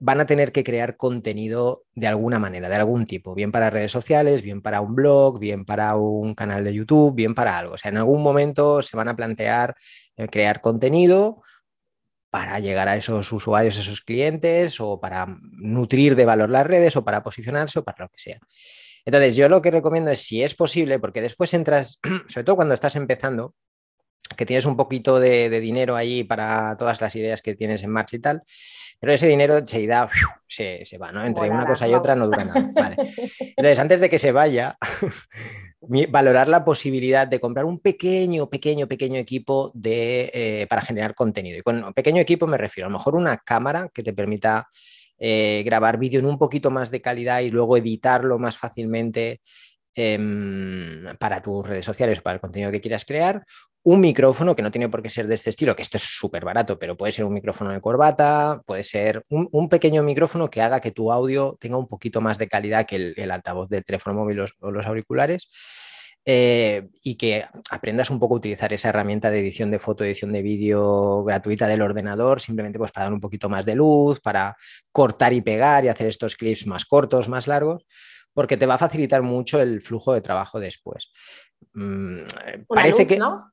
van 0.00 0.20
a 0.20 0.26
tener 0.26 0.52
que 0.52 0.64
crear 0.64 0.96
contenido 0.96 1.84
de 1.94 2.08
alguna 2.08 2.38
manera, 2.38 2.68
de 2.68 2.74
algún 2.74 3.06
tipo, 3.06 3.34
bien 3.34 3.52
para 3.52 3.70
redes 3.70 3.92
sociales, 3.92 4.42
bien 4.42 4.60
para 4.60 4.80
un 4.80 4.94
blog, 4.94 5.38
bien 5.38 5.64
para 5.64 5.96
un 5.96 6.34
canal 6.34 6.64
de 6.64 6.74
YouTube, 6.74 7.14
bien 7.14 7.34
para 7.34 7.56
algo. 7.56 7.74
O 7.74 7.78
sea, 7.78 7.90
en 7.90 7.98
algún 7.98 8.22
momento 8.22 8.82
se 8.82 8.96
van 8.96 9.08
a 9.08 9.16
plantear 9.16 9.74
crear 10.30 10.60
contenido 10.60 11.42
para 12.30 12.58
llegar 12.58 12.88
a 12.88 12.96
esos 12.96 13.30
usuarios, 13.32 13.76
esos 13.76 14.00
clientes, 14.00 14.80
o 14.80 15.00
para 15.00 15.26
nutrir 15.52 16.16
de 16.16 16.24
valor 16.24 16.50
las 16.50 16.66
redes, 16.66 16.96
o 16.96 17.04
para 17.04 17.22
posicionarse, 17.22 17.78
o 17.78 17.84
para 17.84 18.04
lo 18.04 18.08
que 18.08 18.18
sea. 18.18 18.38
Entonces, 19.04 19.36
yo 19.36 19.48
lo 19.48 19.62
que 19.62 19.70
recomiendo 19.70 20.10
es, 20.10 20.20
si 20.20 20.42
es 20.42 20.54
posible, 20.54 20.98
porque 20.98 21.20
después 21.20 21.54
entras, 21.54 22.00
sobre 22.26 22.44
todo 22.44 22.56
cuando 22.56 22.74
estás 22.74 22.96
empezando, 22.96 23.54
que 24.36 24.46
tienes 24.46 24.64
un 24.64 24.76
poquito 24.76 25.20
de, 25.20 25.48
dinero 25.60 25.96
ahí 25.96 26.24
para 26.24 26.76
todas 26.76 27.00
las 27.00 27.14
ideas 27.16 27.42
que 27.42 27.54
tienes 27.54 27.82
en 27.82 27.90
marcha 27.90 28.16
y 28.16 28.20
tal, 28.20 28.42
pero 28.98 29.12
ese 29.12 29.28
dinero 29.28 29.64
se, 29.64 29.86
da, 29.86 30.08
se, 30.48 30.84
se 30.84 30.98
va, 30.98 31.12
¿no? 31.12 31.24
Entre 31.24 31.50
una 31.50 31.66
cosa 31.66 31.86
y 31.86 31.94
otra 31.94 32.16
no 32.16 32.26
dura 32.26 32.44
nada. 32.44 32.96
Entonces, 33.38 33.78
antes 33.78 34.00
de 34.00 34.08
que 34.08 34.18
se 34.18 34.32
vaya, 34.32 34.78
valorar 36.08 36.48
la 36.48 36.64
posibilidad 36.64 37.26
de 37.26 37.40
comprar 37.40 37.64
un 37.64 37.78
pequeño, 37.80 38.48
pequeño, 38.48 38.88
pequeño 38.88 39.18
equipo 39.18 39.70
de, 39.74 40.30
eh, 40.32 40.66
para 40.68 40.82
generar 40.82 41.14
contenido. 41.14 41.58
Y 41.58 41.62
con 41.62 41.92
pequeño 41.92 42.20
equipo 42.20 42.46
me 42.46 42.56
refiero 42.56 42.86
a 42.86 42.90
lo 42.90 42.98
mejor 42.98 43.14
una 43.14 43.36
cámara 43.38 43.90
que 43.92 44.02
te 44.02 44.12
permita 44.12 44.68
eh, 45.18 45.62
grabar 45.64 45.98
vídeo 45.98 46.20
en 46.20 46.26
un 46.26 46.38
poquito 46.38 46.70
más 46.70 46.90
de 46.90 47.00
calidad 47.00 47.40
y 47.40 47.50
luego 47.50 47.76
editarlo 47.76 48.38
más 48.38 48.56
fácilmente 48.56 49.40
Em, 49.96 51.04
para 51.20 51.40
tus 51.40 51.64
redes 51.66 51.84
sociales, 51.84 52.20
para 52.20 52.34
el 52.34 52.40
contenido 52.40 52.72
que 52.72 52.80
quieras 52.80 53.04
crear, 53.04 53.44
un 53.84 54.00
micrófono 54.00 54.56
que 54.56 54.62
no 54.62 54.72
tiene 54.72 54.88
por 54.88 55.02
qué 55.02 55.08
ser 55.08 55.28
de 55.28 55.36
este 55.36 55.50
estilo, 55.50 55.76
que 55.76 55.82
esto 55.82 55.98
es 55.98 56.02
súper 56.02 56.44
barato, 56.44 56.78
pero 56.78 56.96
puede 56.96 57.12
ser 57.12 57.24
un 57.26 57.34
micrófono 57.34 57.70
de 57.70 57.80
corbata, 57.80 58.60
puede 58.66 58.82
ser 58.82 59.24
un, 59.28 59.68
pequeño 59.68 60.02
micrófono 60.02 60.50
que 60.50 60.62
haga 60.62 60.80
que 60.80 60.90
tu 60.90 61.12
audio 61.12 61.56
tenga 61.60 61.76
un 61.76 61.86
poquito 61.86 62.20
más 62.20 62.38
de 62.38 62.48
calidad 62.48 62.86
que 62.86 63.14
el, 63.16 63.30
altavoz 63.30 63.68
del 63.68 63.84
teléfono 63.84 64.18
móvil 64.18 64.40
o 64.40 64.70
los 64.70 64.86
auriculares. 64.86 65.48
Eh, 66.26 66.88
y 67.02 67.16
que 67.16 67.44
aprendas 67.70 68.08
un 68.08 68.18
poco 68.18 68.34
a 68.34 68.38
utilizar 68.38 68.72
esa 68.72 68.88
herramienta 68.88 69.30
de 69.30 69.40
edición 69.40 69.70
de 69.70 69.78
foto, 69.78 70.04
edición 70.04 70.32
de 70.32 70.40
vídeo 70.40 71.22
gratuita 71.22 71.66
del 71.68 71.82
ordenador, 71.82 72.40
simplemente 72.40 72.78
pues 72.78 72.92
para 72.92 73.04
dar 73.04 73.12
un 73.12 73.20
poquito 73.20 73.50
más 73.50 73.66
de 73.66 73.74
luz, 73.74 74.20
para 74.20 74.56
cortar 74.90 75.34
y 75.34 75.42
pegar 75.42 75.84
y 75.84 75.88
hacer 75.88 76.06
estos 76.06 76.34
clips 76.34 76.66
más 76.66 76.86
cortos, 76.86 77.28
más 77.28 77.46
largos 77.46 77.84
porque 78.34 78.56
te 78.56 78.66
va 78.66 78.74
a 78.74 78.78
facilitar 78.78 79.22
mucho 79.22 79.60
el 79.60 79.80
flujo 79.80 80.12
de 80.12 80.20
trabajo 80.20 80.60
después. 80.60 81.12
Mm, 81.72 82.18
parece 82.68 83.06
que. 83.06 83.18
¿no? 83.18 83.50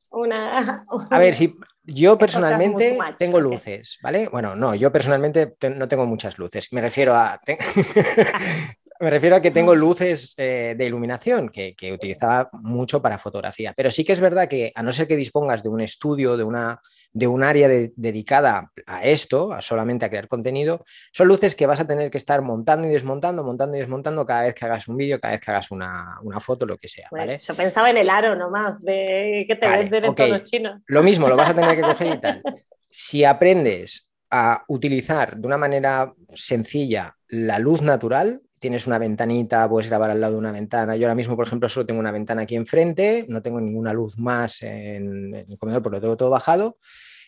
A 1.09 1.19
ver, 1.19 1.33
si 1.33 1.55
yo 1.83 2.17
personalmente 2.17 2.97
tengo 3.17 3.39
luces, 3.39 3.97
¿vale? 4.03 4.27
Bueno, 4.27 4.55
no, 4.55 4.75
yo 4.75 4.91
personalmente 4.91 5.55
no 5.75 5.87
tengo 5.87 6.05
muchas 6.05 6.37
luces. 6.37 6.67
Me 6.73 6.81
refiero 6.81 7.15
a. 7.15 7.39
Me 9.01 9.09
refiero 9.09 9.35
a 9.35 9.41
que 9.41 9.49
tengo 9.49 9.73
luces 9.73 10.35
eh, 10.37 10.75
de 10.77 10.85
iluminación 10.85 11.49
que, 11.49 11.75
utilizaba 11.91 12.51
mucho 12.61 13.01
para 13.01 13.17
fotografía, 13.17 13.73
pero 13.75 13.89
sí 13.89 14.05
que 14.05 14.13
es 14.13 14.19
verdad 14.19 14.47
que 14.47 14.71
a 14.75 14.83
no 14.83 14.91
ser 14.91 15.07
que 15.07 15.15
dispongas 15.15 15.63
de 15.63 15.69
un 15.69 15.81
estudio, 15.81 16.37
de, 16.37 16.43
una, 16.43 16.79
de 17.11 17.25
un 17.25 17.43
área 17.43 17.67
dedicada 17.67 18.71
a 18.85 19.03
esto, 19.03 19.53
a 19.53 19.61
solamente 19.63 20.05
a 20.05 20.09
crear 20.09 20.27
contenido, 20.27 20.83
son 21.11 21.29
luces 21.29 21.55
que 21.55 21.65
vas 21.65 21.79
a 21.79 21.87
tener 21.87 22.11
que 22.11 22.19
estar 22.19 22.43
montando 22.43 22.87
y 22.87 22.91
desmontando, 22.91 23.43
montando 23.43 23.75
y 23.75 23.79
desmontando 23.79 24.23
cada 24.23 24.43
vez 24.43 24.53
que 24.53 24.65
hagas 24.65 24.87
un 24.87 24.97
vídeo, 24.97 25.19
cada 25.19 25.31
vez 25.31 25.41
que 25.41 25.49
hagas 25.49 25.71
una, 25.71 26.19
foto, 26.39 26.67
lo 26.67 26.77
que 26.77 26.87
sea. 26.87 27.07
¿vale? 27.11 27.39
yo 27.43 27.55
pensaba 27.55 27.89
en 27.89 27.97
el 27.97 28.09
aro 28.09 28.35
nomás, 28.35 28.79
de 28.83 29.45
que 29.47 29.55
te 29.55 29.67
ves 29.67 29.89
de 29.89 30.07
okay. 30.09 30.43
chinos. 30.43 30.79
Lo 30.85 31.01
mismo, 31.01 31.27
lo 31.27 31.35
vas 31.35 31.49
a 31.49 31.55
tener 31.55 31.75
que 31.75 31.81
coger 31.81 32.15
y 32.15 32.21
tal. 32.21 32.41
Si 32.93 33.23
aprendes 33.23 34.11
a 34.29 34.65
utilizar 34.67 35.37
de 35.37 35.47
una 35.47 35.57
manera 35.57 36.13
sencilla 36.33 37.15
la 37.29 37.57
luz 37.57 37.81
natural, 37.81 38.41
tienes 38.61 38.85
una 38.85 38.99
ventanita, 38.99 39.67
puedes 39.67 39.89
grabar 39.89 40.11
al 40.11 40.21
lado 40.21 40.33
de 40.33 40.39
una 40.39 40.51
ventana. 40.51 40.95
Yo 40.95 41.07
ahora 41.07 41.15
mismo, 41.15 41.35
por 41.35 41.47
ejemplo, 41.47 41.67
solo 41.67 41.87
tengo 41.87 41.99
una 41.99 42.11
ventana 42.11 42.43
aquí 42.43 42.55
enfrente, 42.55 43.25
no 43.27 43.41
tengo 43.41 43.59
ninguna 43.59 43.91
luz 43.91 44.19
más 44.19 44.61
en, 44.61 45.33
el 45.33 45.57
comedor 45.57 45.81
porque 45.81 45.95
lo 45.97 46.01
tengo 46.01 46.15
todo 46.15 46.29
bajado. 46.29 46.77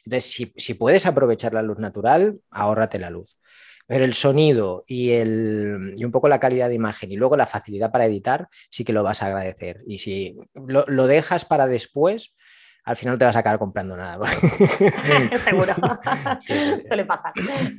Entonces, 0.06 0.52
si, 0.56 0.74
puedes 0.76 1.08
aprovechar 1.08 1.52
la 1.56 1.64
luz 1.64 1.80
natural, 1.80 2.40
ahórrate 2.52 3.00
la 3.00 3.10
luz. 3.10 3.40
Pero 3.88 4.06
el 4.06 4.14
sonido 4.14 4.84
y, 4.86 5.10
el, 5.10 5.96
y, 5.98 6.06
un 6.06 6.12
poco 6.12 6.28
la 6.28 6.40
calidad 6.40 6.70
de 6.70 6.76
imagen 6.76 7.12
y 7.12 7.16
luego 7.16 7.36
la 7.36 7.48
facilidad 7.48 7.92
para 7.92 8.06
editar, 8.06 8.48
sí 8.70 8.84
que 8.84 8.94
lo 8.94 9.02
vas 9.02 9.24
a 9.24 9.26
agradecer. 9.26 9.82
Y 9.88 9.98
si 9.98 10.38
lo 10.54 11.08
dejas 11.08 11.46
para 11.46 11.66
después, 11.66 12.36
al 12.84 12.98
final 12.98 13.16
no 13.16 13.18
te 13.18 13.26
vas 13.26 13.36
a 13.36 13.40
acabar 13.40 13.60
comprando 13.60 13.96
nada. 13.96 14.20
Seguro. 15.38 15.74
Suele 16.88 17.06
pasar. 17.06 17.32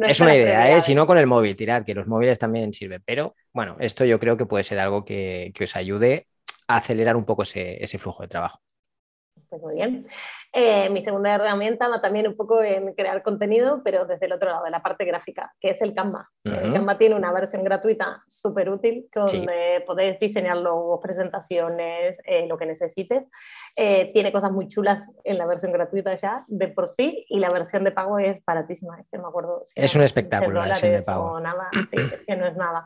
es 0.06 0.20
una 0.20 0.34
idea, 0.34 0.76
¿eh? 0.76 0.80
si 0.80 0.94
no 0.94 1.06
con 1.06 1.18
el 1.18 1.26
móvil, 1.26 1.56
tirar, 1.56 1.84
que 1.84 1.94
los 1.94 2.06
móviles 2.06 2.38
también 2.38 2.73
sirven. 2.73 3.02
Pero 3.04 3.34
bueno, 3.52 3.76
esto 3.80 4.04
yo 4.04 4.18
creo 4.18 4.37
que 4.37 4.46
puede 4.46 4.64
ser 4.64 4.78
algo 4.78 5.04
que, 5.04 5.52
os 5.62 5.76
ayude 5.76 6.28
a 6.68 6.76
acelerar 6.76 7.16
un 7.16 7.25
poco 7.25 7.42
ese 7.42 7.99
flujo 7.99 8.23
de 8.23 8.28
trabajo. 8.28 8.61
Pues 9.49 9.62
muy 9.62 9.75
bien. 9.75 10.06
Eh, 10.56 10.88
mi 10.88 11.02
segunda 11.02 11.34
herramienta 11.34 11.88
va 11.88 12.00
también 12.00 12.28
un 12.28 12.37
poco 12.37 12.62
en 12.62 12.94
crear 12.94 13.25
contenido, 13.25 13.82
pero 13.82 14.04
desde 14.04 14.26
el 14.26 14.34
otro 14.34 14.50
lado, 14.50 14.64
de 14.64 14.70
la 14.70 14.80
parte 14.80 15.04
gráfica, 15.04 15.52
que 15.61 15.70
es 15.70 15.82
el 15.82 15.94
Canva. 15.94 16.30
El 16.44 16.73
Canva 16.73 16.96
tiene 16.96 17.16
una 17.16 17.32
versión 17.32 17.64
gratuita 17.64 18.23
súper 18.28 18.70
útil, 18.70 19.08
donde 19.12 19.82
podéis 19.84 20.20
diseñar 20.20 20.58
logos, 20.58 21.00
presentaciones, 21.02 22.18
eh, 22.25 22.46
lo 22.46 22.56
que 22.56 22.66
necesites. 22.66 23.25
Eh, 23.75 24.12
tiene 24.12 24.30
cosas 24.30 24.52
muy 24.52 24.68
chulas 24.68 25.11
en 25.25 25.38
la 25.38 25.46
versión 25.46 25.73
gratuita 25.73 26.14
ya, 26.14 26.40
de 26.46 26.68
por 26.68 26.87
sí, 26.87 27.26
y 27.28 27.40
la 27.40 27.50
versión 27.50 27.82
de 27.82 27.90
pago 27.90 28.20
es 28.20 28.40
baratísima. 28.46 29.00
Es 29.00 29.08
que 29.11 29.18
me 29.18 29.26
acuerdo. 29.26 29.64
es 29.75 29.96
un 29.96 30.02
espectáculo 30.02 30.61
la 30.61 30.68
versión 30.68 30.92
de 30.92 31.02
pago. 31.02 31.40
nada, 31.40 31.68
sí, 31.90 31.96
es 31.96 32.23
que 32.23 32.37
no 32.37 32.46
es 32.46 32.56
nada. 32.56 32.84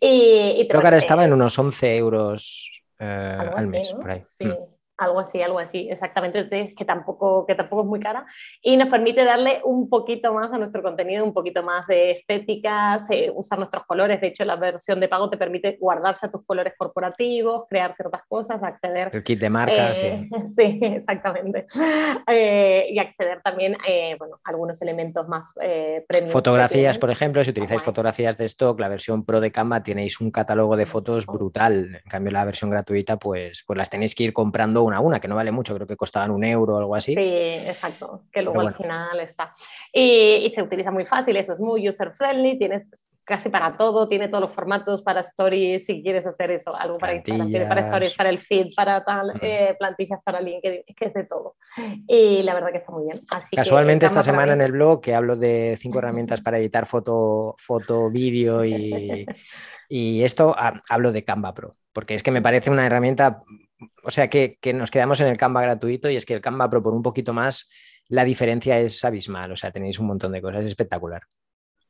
Y, 0.00 0.66
Creo 0.68 0.80
que 0.80 0.86
ahora 0.88 0.96
estaba 0.96 1.24
en 1.24 1.32
unos 1.32 1.56
11 1.56 1.96
euros 1.98 2.82
al 2.98 3.68
mes, 3.68 3.92
por 3.92 4.10
ahí. 4.10 4.18
Sí. 4.18 4.44
Mm. 4.44 4.75
Algo 4.98 5.20
así, 5.20 5.42
algo 5.42 5.58
así, 5.58 5.88
exactamente. 5.90 6.38
Entonces, 6.38 6.74
que 6.74 6.84
tampoco, 6.84 7.44
que 7.46 7.54
tampoco 7.54 7.82
es 7.82 7.88
muy 7.88 8.00
cara 8.00 8.26
y 8.62 8.76
nos 8.76 8.88
permite 8.88 9.24
darle 9.24 9.60
un 9.64 9.90
poquito 9.90 10.32
más 10.32 10.52
a 10.52 10.58
nuestro 10.58 10.82
contenido, 10.82 11.24
un 11.24 11.34
poquito 11.34 11.62
más 11.62 11.86
de 11.86 12.12
estética, 12.12 12.98
usar 13.34 13.58
nuestros 13.58 13.84
colores. 13.84 14.20
De 14.20 14.28
hecho, 14.28 14.44
la 14.44 14.56
versión 14.56 15.00
de 15.00 15.08
pago 15.08 15.28
te 15.28 15.36
permite 15.36 15.76
guardarse 15.78 16.26
a 16.26 16.30
tus 16.30 16.44
colores 16.44 16.74
corporativos, 16.78 17.66
crear 17.68 17.94
ciertas 17.94 18.22
cosas, 18.28 18.62
acceder. 18.62 19.10
El 19.12 19.22
kit 19.22 19.38
de 19.38 19.50
marca, 19.50 19.94
sí. 19.94 20.06
Eh, 20.06 20.28
sí, 20.56 20.78
exactamente. 20.82 21.66
Eh, 22.26 22.86
y 22.90 22.98
acceder 22.98 23.42
también, 23.42 23.76
eh, 23.86 24.16
bueno, 24.18 24.40
a 24.44 24.50
algunos 24.50 24.80
elementos 24.82 25.28
más 25.28 25.52
premium. 26.08 26.32
Fotografías, 26.32 26.98
por 26.98 27.10
ejemplo, 27.10 27.44
si 27.44 27.50
utilizáis 27.50 27.82
fotografías 27.82 28.36
de 28.36 28.46
stock, 28.46 28.78
la 28.80 28.88
versión 28.88 29.24
Pro 29.24 29.40
de 29.40 29.52
Canva 29.52 29.82
tenéis 29.82 30.20
un 30.20 30.30
catálogo 30.30 30.76
de 30.76 30.86
fotos 30.86 31.26
brutal. 31.26 32.00
En 32.02 32.10
cambio, 32.10 32.32
la 32.32 32.44
versión 32.44 32.70
gratuita, 32.70 33.18
pues, 33.18 33.64
pues 33.66 33.76
las 33.76 33.90
tenéis 33.90 34.14
que 34.14 34.24
ir 34.24 34.32
comprando 34.32 34.85
una 34.86 34.98
a 34.98 35.00
una, 35.00 35.20
que 35.20 35.28
no 35.28 35.34
vale 35.34 35.52
mucho, 35.52 35.74
creo 35.74 35.86
que 35.86 35.96
costaban 35.96 36.30
un 36.30 36.44
euro 36.44 36.74
o 36.74 36.78
algo 36.78 36.94
así. 36.94 37.14
Sí, 37.14 37.20
exacto, 37.20 38.22
que 38.32 38.42
luego 38.42 38.60
al 38.60 38.74
final 38.74 39.20
está. 39.20 39.52
Y, 39.92 40.50
se 40.54 40.62
utiliza 40.62 40.90
muy 40.90 41.04
fácil, 41.04 41.36
eso 41.36 41.52
es 41.52 41.58
muy 41.58 41.88
user 41.88 42.12
friendly, 42.12 42.58
tienes 42.58 42.90
casi 43.26 43.48
para 43.48 43.76
todo, 43.76 44.08
tiene 44.08 44.28
todos 44.28 44.42
los 44.42 44.52
formatos 44.52 45.02
para 45.02 45.20
stories, 45.20 45.84
si 45.84 46.00
quieres 46.00 46.24
hacer 46.26 46.52
eso, 46.52 46.70
algo 46.78 46.96
para 46.96 47.14
Instagram, 47.14 47.68
para 47.68 47.80
stories, 47.80 48.16
para 48.16 48.30
el 48.30 48.40
feed, 48.40 48.68
para 48.74 49.04
tal, 49.04 49.32
eh, 49.42 49.74
plantillas 49.78 50.20
para 50.22 50.40
LinkedIn, 50.40 50.84
es 50.86 50.96
que 50.96 51.06
es 51.06 51.14
de 51.14 51.24
todo. 51.24 51.56
Y 52.06 52.42
la 52.44 52.54
verdad 52.54 52.70
que 52.70 52.78
está 52.78 52.92
muy 52.92 53.04
bien. 53.04 53.20
Casualmente 53.54 54.06
esta 54.06 54.22
semana 54.22 54.52
en 54.52 54.60
el 54.60 54.72
blog 54.72 55.00
que 55.00 55.14
hablo 55.14 55.36
de 55.36 55.76
cinco 55.78 55.98
herramientas 55.98 56.40
para 56.40 56.58
editar 56.58 56.86
foto, 56.86 57.56
foto 57.58 58.10
vídeo 58.10 58.64
y, 58.64 59.26
y 59.88 60.22
esto 60.22 60.54
hablo 60.88 61.10
de 61.10 61.24
Canva 61.24 61.52
Pro, 61.52 61.72
porque 61.92 62.14
es 62.14 62.22
que 62.22 62.30
me 62.30 62.42
parece 62.42 62.70
una 62.70 62.86
herramienta 62.86 63.42
o 64.02 64.10
sea 64.10 64.28
que, 64.28 64.58
nos 64.74 64.90
quedamos 64.90 65.20
en 65.20 65.28
el 65.28 65.36
Canva 65.36 65.62
gratuito 65.62 66.10
y 66.10 66.16
es 66.16 66.26
que 66.26 66.34
el 66.34 66.40
Canva 66.40 66.70
Pro 66.70 66.82
por 66.82 66.94
un 66.94 67.02
poquito 67.02 67.32
más, 67.32 67.68
la 68.08 68.24
diferencia 68.24 68.78
es 68.80 69.04
abismal, 69.04 69.52
o 69.52 69.56
sea, 69.56 69.70
tenéis 69.70 69.98
un 69.98 70.06
montón 70.06 70.32
de 70.32 70.42
cosas, 70.42 70.60
es 70.60 70.68
espectacular. 70.68 71.22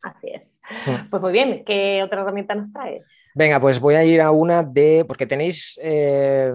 Así 0.02 0.28
es. 0.28 0.60
Mm. 0.86 1.10
Pues 1.10 1.22
muy 1.22 1.32
bien, 1.32 1.64
¿qué 1.64 2.02
otra 2.02 2.22
herramienta 2.22 2.54
nos 2.54 2.70
traes? 2.70 3.02
Venga, 3.34 3.60
pues 3.60 3.80
voy 3.80 3.94
a 3.94 4.04
ir 4.04 4.20
a 4.20 4.30
una 4.30 4.62
de, 4.62 5.04
porque 5.06 5.26
tenéis 5.26 5.78
eh, 5.82 6.52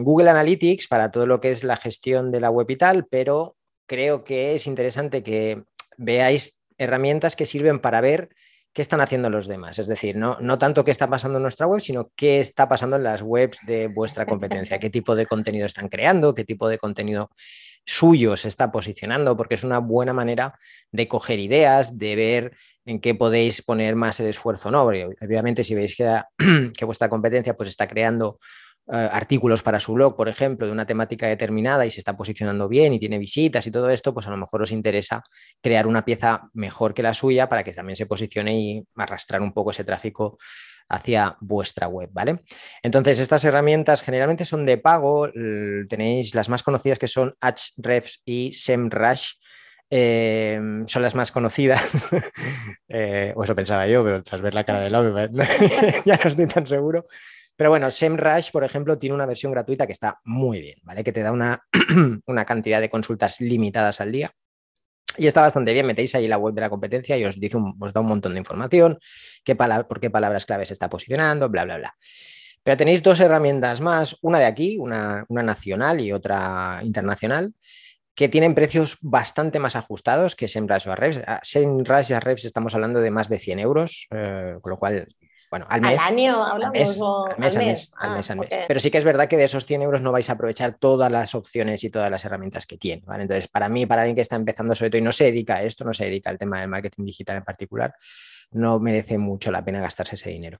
Google 0.00 0.30
Analytics 0.30 0.88
para 0.88 1.10
todo 1.10 1.26
lo 1.26 1.40
que 1.40 1.50
es 1.50 1.64
la 1.64 1.76
gestión 1.76 2.30
de 2.30 2.40
la 2.40 2.50
web 2.50 2.70
y 2.70 2.76
tal, 2.76 3.06
pero 3.06 3.56
creo 3.86 4.24
que 4.24 4.54
es 4.54 4.66
interesante 4.66 5.22
que 5.22 5.62
veáis 5.96 6.60
herramientas 6.78 7.36
que 7.36 7.46
sirven 7.46 7.78
para 7.80 8.00
ver 8.00 8.30
qué 8.76 8.82
están 8.82 9.00
haciendo 9.00 9.30
los 9.30 9.48
demás. 9.48 9.78
Es 9.78 9.86
decir, 9.86 10.16
no, 10.16 10.36
no 10.38 10.58
tanto 10.58 10.84
qué 10.84 10.90
está 10.90 11.08
pasando 11.08 11.38
en 11.38 11.42
nuestra 11.42 11.66
web, 11.66 11.80
sino 11.80 12.10
qué 12.14 12.40
está 12.40 12.68
pasando 12.68 12.96
en 12.96 13.04
las 13.04 13.22
webs 13.22 13.60
de 13.66 13.88
vuestra 13.88 14.26
competencia, 14.26 14.78
qué 14.78 14.90
tipo 14.90 15.16
de 15.16 15.24
contenido 15.24 15.64
están 15.64 15.88
creando, 15.88 16.34
qué 16.34 16.44
tipo 16.44 16.68
de 16.68 16.76
contenido 16.76 17.30
suyo 17.86 18.36
se 18.36 18.48
está 18.48 18.70
posicionando, 18.70 19.34
porque 19.34 19.54
es 19.54 19.64
una 19.64 19.78
buena 19.78 20.12
manera 20.12 20.54
de 20.92 21.08
coger 21.08 21.38
ideas, 21.38 21.96
de 21.96 22.16
ver 22.16 22.56
en 22.84 23.00
qué 23.00 23.14
podéis 23.14 23.62
poner 23.62 23.96
más 23.96 24.20
el 24.20 24.26
esfuerzo. 24.26 24.70
No, 24.70 24.82
obviamente 24.82 25.64
si 25.64 25.74
veis 25.74 25.96
que, 25.96 26.20
que 26.76 26.84
vuestra 26.84 27.08
competencia 27.08 27.56
pues, 27.56 27.70
está 27.70 27.88
creando 27.88 28.38
eh, 28.92 29.08
artículos 29.10 29.62
para 29.62 29.80
su 29.80 29.94
blog, 29.94 30.16
por 30.16 30.28
ejemplo, 30.28 30.66
de 30.66 30.72
una 30.72 30.86
temática 30.86 31.26
determinada 31.26 31.84
y 31.86 31.90
se 31.90 31.98
está 31.98 32.16
posicionando 32.16 32.68
bien 32.68 32.92
y 32.92 33.00
tiene 33.00 33.18
visitas 33.18 33.66
y 33.66 33.70
todo 33.70 33.90
esto, 33.90 34.14
pues 34.14 34.26
a 34.26 34.30
lo 34.30 34.36
mejor 34.36 34.62
os 34.62 34.70
interesa 34.70 35.22
crear 35.60 35.86
una 35.86 36.04
pieza 36.04 36.48
mejor 36.54 36.94
que 36.94 37.02
la 37.02 37.12
suya 37.12 37.48
para 37.48 37.64
que 37.64 37.72
también 37.72 37.96
se 37.96 38.06
posicione 38.06 38.58
y 38.58 38.86
arrastrar 38.94 39.42
un 39.42 39.52
poco 39.52 39.72
ese 39.72 39.84
tráfico 39.84 40.38
hacia 40.88 41.36
vuestra 41.40 41.88
web, 41.88 42.10
¿vale? 42.12 42.44
Entonces, 42.80 43.18
estas 43.18 43.44
herramientas 43.44 44.02
generalmente 44.02 44.44
son 44.44 44.64
de 44.64 44.78
pago, 44.78 45.28
tenéis 45.88 46.34
las 46.36 46.48
más 46.48 46.62
conocidas 46.62 47.00
que 47.00 47.08
son 47.08 47.34
Ahrefs 47.40 48.22
y 48.24 48.52
SEMrush, 48.52 49.32
eh, 49.90 50.60
son 50.86 51.02
las 51.02 51.14
más 51.14 51.30
conocidas, 51.30 51.80
eh, 52.88 53.32
o 53.36 53.44
eso 53.44 53.54
pensaba 53.54 53.86
yo, 53.86 54.02
pero 54.04 54.22
tras 54.22 54.42
ver 54.42 54.54
la 54.54 54.64
cara 54.64 54.80
de 54.80 54.90
Love 54.90 55.30
ya 56.04 56.16
no 56.22 56.28
estoy 56.28 56.46
tan 56.46 56.66
seguro. 56.66 57.04
Pero 57.56 57.70
bueno, 57.70 57.90
SEMrush, 57.90 58.50
por 58.50 58.64
ejemplo, 58.64 58.98
tiene 58.98 59.14
una 59.14 59.26
versión 59.26 59.50
gratuita 59.50 59.86
que 59.86 59.92
está 59.94 60.20
muy 60.24 60.60
bien, 60.60 60.78
¿vale? 60.82 61.02
Que 61.02 61.12
te 61.12 61.22
da 61.22 61.32
una, 61.32 61.62
una 62.26 62.44
cantidad 62.44 62.80
de 62.80 62.90
consultas 62.90 63.40
limitadas 63.40 64.00
al 64.00 64.12
día. 64.12 64.32
Y 65.18 65.26
está 65.26 65.40
bastante 65.40 65.72
bien, 65.72 65.86
metéis 65.86 66.14
ahí 66.14 66.28
la 66.28 66.36
web 66.36 66.54
de 66.54 66.60
la 66.60 66.68
competencia 66.68 67.16
y 67.16 67.24
os, 67.24 67.40
dice 67.40 67.56
os 67.56 67.92
da 67.92 68.00
un 68.00 68.06
montón 68.06 68.32
de 68.32 68.38
información, 68.38 68.98
qué 69.44 69.56
por 69.56 70.00
qué 70.00 70.10
palabras 70.10 70.44
claves 70.44 70.68
se 70.68 70.74
está 70.74 70.90
posicionando, 70.90 71.48
bla, 71.48 71.64
bla, 71.64 71.78
bla. 71.78 71.94
Pero 72.62 72.76
tenéis 72.76 73.02
dos 73.02 73.20
herramientas 73.20 73.80
más, 73.80 74.16
una 74.22 74.38
de 74.38 74.44
aquí, 74.44 74.76
una, 74.76 75.24
nacional 75.28 76.00
y 76.00 76.12
otra 76.12 76.80
internacional, 76.82 77.54
que 78.14 78.28
tienen 78.28 78.54
precios 78.54 78.98
bastante 79.00 79.58
más 79.58 79.76
ajustados 79.76 80.34
que 80.34 80.48
SEMrush 80.48 80.88
o 80.88 80.92
Ahrefs. 80.92 81.22
SEMrush 81.42 82.10
y 82.10 82.14
Ahrefs 82.14 82.44
estamos 82.44 82.74
hablando 82.74 83.00
de 83.00 83.10
más 83.10 83.28
de 83.28 83.38
100 83.38 83.58
euros, 83.60 84.08
eh, 84.10 84.56
con 84.60 84.70
lo 84.70 84.78
cual 84.78 85.06
bueno, 85.50 85.66
al 85.68 85.80
mes. 85.80 86.00
¿Al 86.00 86.08
año 86.08 86.44
hablamos? 86.44 86.74
Al 86.74 87.38
mes, 87.38 87.56
al 87.56 87.66
mes, 87.66 87.92
al 87.96 88.16
mes, 88.16 88.30
al 88.30 88.38
mes, 88.38 88.48
Pero 88.68 88.80
sí 88.80 88.90
que 88.90 88.98
es 88.98 89.04
verdad 89.04 89.28
que 89.28 89.36
de 89.36 89.44
esos 89.44 89.66
100 89.66 89.82
euros 89.82 90.00
no 90.02 90.12
vais 90.12 90.28
a 90.28 90.32
aprovechar 90.32 90.76
todas 90.78 91.10
las 91.10 91.34
opciones 91.34 91.84
y 91.84 91.90
todas 91.90 92.10
las 92.10 92.24
herramientas 92.24 92.66
que 92.66 92.76
tiene. 92.76 93.02
¿vale? 93.06 93.22
Entonces, 93.22 93.48
para 93.48 93.68
mí, 93.68 93.86
para 93.86 94.02
alguien 94.02 94.16
que 94.16 94.22
está 94.22 94.36
empezando 94.36 94.74
sobre 94.74 94.90
todo 94.90 94.98
y 94.98 95.02
no 95.02 95.12
se 95.12 95.24
dedica 95.24 95.56
a 95.56 95.62
esto, 95.62 95.84
no 95.84 95.94
se 95.94 96.04
dedica 96.04 96.30
al 96.30 96.38
tema 96.38 96.60
del 96.60 96.68
marketing 96.68 97.04
digital 97.04 97.36
en 97.36 97.44
particular, 97.44 97.94
no 98.50 98.78
merece 98.80 99.18
mucho 99.18 99.50
la 99.50 99.64
pena 99.64 99.80
gastarse 99.80 100.16
ese 100.16 100.30
dinero. 100.30 100.58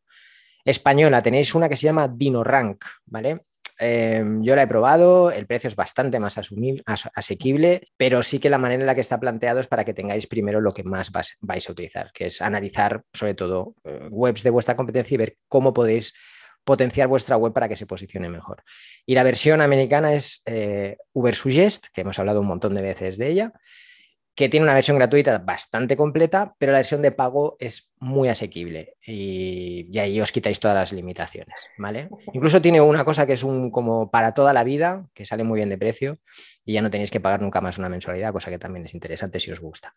Española, 0.65 1.23
tenéis 1.23 1.55
una 1.55 1.69
que 1.69 1.77
se 1.77 1.85
llama 1.85 2.09
DinoRank, 2.09 2.85
¿vale? 3.07 3.43
Em, 3.79 4.43
yo 4.43 4.57
la 4.57 4.63
he 4.63 4.67
probado, 4.67 5.31
el 5.31 5.47
precio 5.47 5.69
es 5.69 5.77
bastante 5.77 6.19
más 6.19 6.39
asequible, 6.39 7.83
pero 7.97 8.23
sí 8.23 8.39
que 8.39 8.51
la 8.51 8.59
manera 8.59 8.83
en 8.83 8.87
la 8.87 8.95
que 8.95 9.01
está 9.01 9.21
planteado 9.21 9.61
es 9.61 9.67
para 9.67 9.85
que 9.85 9.95
tengáis 9.95 10.27
primero 10.27 10.61
lo 10.61 10.73
que 10.73 10.83
más 10.83 11.11
vais 11.41 11.69
a 11.69 11.73
utilizar, 11.73 12.11
que 12.13 12.27
es 12.27 12.41
analizar 12.41 13.03
sobre 13.13 13.35
todo 13.35 13.75
eh, 13.85 14.09
webs 14.11 14.43
de 14.43 14.51
vuestra 14.51 14.77
competencia 14.77 15.15
y 15.15 15.19
ver 15.19 15.37
cómo 15.49 15.75
podéis 15.75 16.15
potenciar 16.65 17.07
vuestra 17.07 17.37
web 17.37 17.53
para 17.53 17.69
que 17.69 17.77
se 17.77 17.87
posicione 17.87 18.29
mejor. 18.29 18.63
Y 19.05 19.15
la 19.15 19.23
versión 19.23 19.61
americana 19.61 20.15
es 20.15 20.43
eh, 20.47 20.97
Ubersuggest, 21.13 21.87
que 21.93 22.01
hemos 22.01 22.19
hablado 22.19 22.41
un 22.41 22.49
montón 22.49 22.75
de 22.75 22.83
veces 22.83 23.19
de 23.19 23.29
ella, 23.29 23.53
que 24.37 24.51
tiene 24.51 24.65
una 24.65 24.75
versión 24.75 24.99
gratuita 24.99 25.39
bastante 25.39 25.97
completa, 25.97 26.55
pero 26.59 26.71
la 26.71 26.79
versión 26.79 27.01
de 27.01 27.11
pago 27.11 27.57
es 27.59 27.91
muy 27.99 28.29
asequible 28.29 28.95
y, 29.05 29.99
ahí 29.99 30.21
os 30.21 30.31
quitáis 30.31 30.61
todas 30.61 30.77
las 30.77 30.93
limitaciones, 30.93 31.69
¿vale? 31.79 32.11
Incluso 32.35 32.61
tiene 32.61 32.83
una 32.83 33.07
cosa 33.07 33.27
que 33.27 33.33
es 33.33 33.43
un 33.43 33.71
como 33.71 34.11
para 34.11 34.35
toda 34.35 34.53
la 34.53 34.63
vida, 34.63 35.09
que 35.15 35.25
sale 35.25 35.43
muy 35.43 35.57
bien 35.57 35.71
de 35.71 35.79
precio 35.79 36.19
y 36.67 36.75
ya 36.75 36.83
no 36.83 36.91
tenéis 36.91 37.11
que 37.11 37.19
pagar 37.19 37.41
nunca 37.41 37.63
más 37.63 37.79
una 37.79 37.89
mensualidad, 37.89 38.35
cosa 38.35 38.51
que 38.51 38.59
también 38.59 38.85
es 38.85 38.93
interesante 38.93 39.41
si 39.41 39.51
os 39.51 39.61
gusta. 39.61 39.97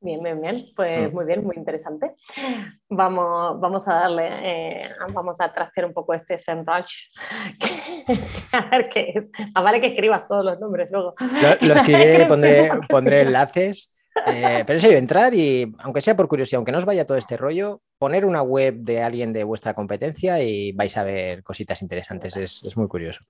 Bien, 0.00 0.22
bien, 0.22 0.40
bien. 0.40 0.66
Pues 0.76 1.10
mm. 1.10 1.14
muy 1.14 1.24
bien, 1.24 1.44
muy 1.44 1.56
interesante. 1.56 2.12
Vamos, 2.88 3.58
vamos 3.60 3.88
a 3.88 3.94
darle, 3.94 4.28
eh, 4.42 4.88
vamos 5.12 5.40
a 5.40 5.52
trastear 5.52 5.86
un 5.86 5.94
poco 5.94 6.14
este 6.14 6.38
SEMrush. 6.38 7.08
a 8.52 8.70
ver 8.70 8.88
qué 8.88 9.12
es. 9.14 9.30
Más 9.54 9.64
vale 9.64 9.80
que 9.80 9.88
escribas 9.88 10.28
todos 10.28 10.44
los 10.44 10.60
nombres 10.60 10.88
luego. 10.90 11.14
Lo, 11.60 11.74
escribiré, 11.74 12.26
pondré, 12.26 12.70
pondré 12.88 13.22
enlaces. 13.22 13.96
Eh, 14.26 14.64
pero 14.66 14.78
en 14.78 14.80
serio, 14.80 14.98
entrar 14.98 15.34
y, 15.34 15.72
aunque 15.80 16.00
sea 16.00 16.16
por 16.16 16.28
curiosidad, 16.28 16.58
aunque 16.58 16.72
no 16.72 16.78
os 16.78 16.86
vaya 16.86 17.06
todo 17.06 17.18
este 17.18 17.36
rollo, 17.36 17.82
poner 17.98 18.24
una 18.24 18.42
web 18.42 18.76
de 18.76 19.02
alguien 19.02 19.32
de 19.32 19.44
vuestra 19.44 19.74
competencia 19.74 20.42
y 20.42 20.72
vais 20.72 20.96
a 20.96 21.04
ver 21.04 21.42
cositas 21.42 21.82
interesantes. 21.82 22.36
Es, 22.36 22.62
es 22.64 22.76
muy 22.76 22.88
curioso. 22.88 23.20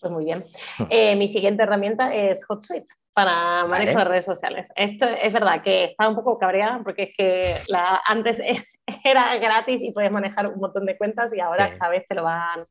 Pues 0.00 0.12
muy 0.12 0.24
bien. 0.24 0.44
Eh, 0.90 1.16
mi 1.16 1.28
siguiente 1.28 1.62
herramienta 1.62 2.14
es 2.14 2.44
HotSuite 2.48 2.92
para 3.14 3.64
manejo 3.66 3.98
de 3.98 4.04
redes 4.04 4.24
sociales. 4.24 4.68
Esto 4.74 5.06
es 5.06 5.32
verdad 5.32 5.62
que 5.62 5.84
estaba 5.84 6.10
un 6.10 6.16
poco 6.16 6.38
cabreada 6.38 6.80
porque 6.82 7.04
es 7.04 7.16
que 7.16 7.56
la, 7.68 8.02
antes 8.04 8.40
era 9.04 9.36
gratis 9.38 9.82
y 9.82 9.92
podías 9.92 10.12
manejar 10.12 10.46
un 10.46 10.58
montón 10.58 10.84
de 10.84 10.96
cuentas 10.96 11.32
y 11.32 11.40
ahora 11.40 11.76
cada 11.78 11.90
vez 11.90 12.04
te 12.08 12.14
lo 12.14 12.24
van 12.24 12.62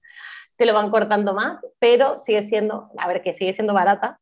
te 0.56 0.66
lo 0.66 0.74
van 0.74 0.92
cortando 0.92 1.34
más, 1.34 1.60
pero 1.80 2.18
sigue 2.20 2.44
siendo, 2.44 2.90
a 2.98 3.08
ver, 3.08 3.22
que 3.22 3.34
sigue 3.34 3.54
siendo 3.54 3.74
barata, 3.74 4.20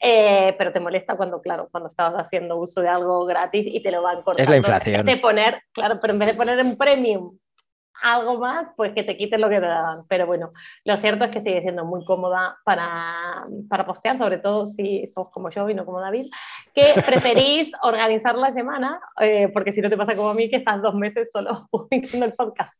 eh, 0.00 0.54
pero 0.56 0.72
te 0.72 0.80
molesta 0.80 1.16
cuando, 1.16 1.42
claro, 1.42 1.68
cuando 1.70 1.88
estabas 1.88 2.14
haciendo 2.14 2.56
uso 2.56 2.80
de 2.80 2.88
algo 2.88 3.24
gratis 3.26 3.66
y 3.66 3.82
te 3.82 3.90
lo 3.90 4.02
van 4.02 4.22
cortando. 4.22 4.42
Es 4.42 4.48
la 4.48 4.56
inflación. 4.56 5.04
de 5.04 5.16
poner, 5.18 5.62
claro, 5.72 5.98
pero 6.00 6.14
en 6.14 6.18
vez 6.18 6.28
de 6.28 6.34
poner 6.34 6.58
en 6.58 6.76
premium 6.76 7.38
algo 8.02 8.38
más, 8.38 8.68
pues 8.76 8.92
que 8.92 9.02
te 9.02 9.16
quiten 9.16 9.40
lo 9.40 9.48
que 9.48 9.60
te 9.60 9.66
daban. 9.66 10.04
Pero 10.08 10.26
bueno, 10.26 10.50
lo 10.84 10.96
cierto 10.96 11.24
es 11.24 11.30
que 11.30 11.40
sigue 11.40 11.62
siendo 11.62 11.84
muy 11.84 12.04
cómoda 12.04 12.58
para, 12.64 13.46
para 13.68 13.86
postear, 13.86 14.18
sobre 14.18 14.38
todo 14.38 14.66
si 14.66 15.06
sos 15.06 15.28
como 15.32 15.50
yo 15.50 15.68
y 15.68 15.74
no 15.74 15.84
como 15.84 16.00
David, 16.00 16.26
que 16.74 16.94
preferís 17.06 17.70
organizar 17.82 18.36
la 18.36 18.52
semana, 18.52 19.00
eh, 19.20 19.48
porque 19.52 19.72
si 19.72 19.80
no 19.80 19.90
te 19.90 19.96
pasa 19.96 20.16
como 20.16 20.30
a 20.30 20.34
mí, 20.34 20.48
que 20.50 20.56
estás 20.56 20.82
dos 20.82 20.94
meses 20.94 21.30
solo 21.32 21.68
publicando 21.70 22.26
el 22.26 22.34
podcast. 22.34 22.72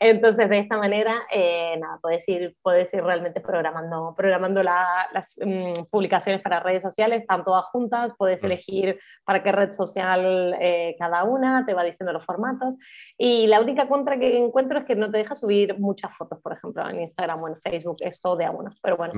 Entonces, 0.00 0.48
de 0.48 0.58
esta 0.58 0.76
manera, 0.76 1.22
eh, 1.30 1.76
nada, 1.78 1.98
puedes 2.02 2.28
ir, 2.28 2.56
puedes 2.62 2.92
ir 2.92 3.02
realmente 3.02 3.40
programando, 3.40 4.14
programando 4.16 4.62
las 4.62 5.36
mm, 5.44 5.84
publicaciones 5.90 6.42
para 6.42 6.60
redes 6.60 6.82
sociales, 6.82 7.22
están 7.22 7.44
todas 7.44 7.66
juntas, 7.66 8.12
puedes 8.18 8.42
mm. 8.42 8.46
elegir 8.46 8.98
para 9.24 9.42
qué 9.42 9.52
red 9.52 9.72
social 9.72 10.56
eh, 10.60 10.96
cada 10.98 11.24
una, 11.24 11.64
te 11.64 11.74
va 11.74 11.84
diciendo 11.84 12.12
los 12.12 12.24
formatos. 12.24 12.74
Y 13.16 13.46
la 13.46 13.60
única 13.60 13.88
contra 13.88 14.18
que 14.18 14.49
encuentro 14.50 14.78
es 14.78 14.84
que 14.84 14.94
no 14.94 15.10
te 15.10 15.18
deja 15.18 15.34
subir 15.34 15.78
muchas 15.78 16.14
fotos, 16.14 16.38
por 16.40 16.52
ejemplo, 16.52 16.88
en 16.88 17.00
Instagram 17.00 17.42
o 17.42 17.48
en 17.48 17.60
Facebook, 17.60 17.96
es 18.00 18.20
todo 18.20 18.36
de 18.36 18.44
a 18.44 18.52
pero 18.82 18.96
bueno. 18.96 19.14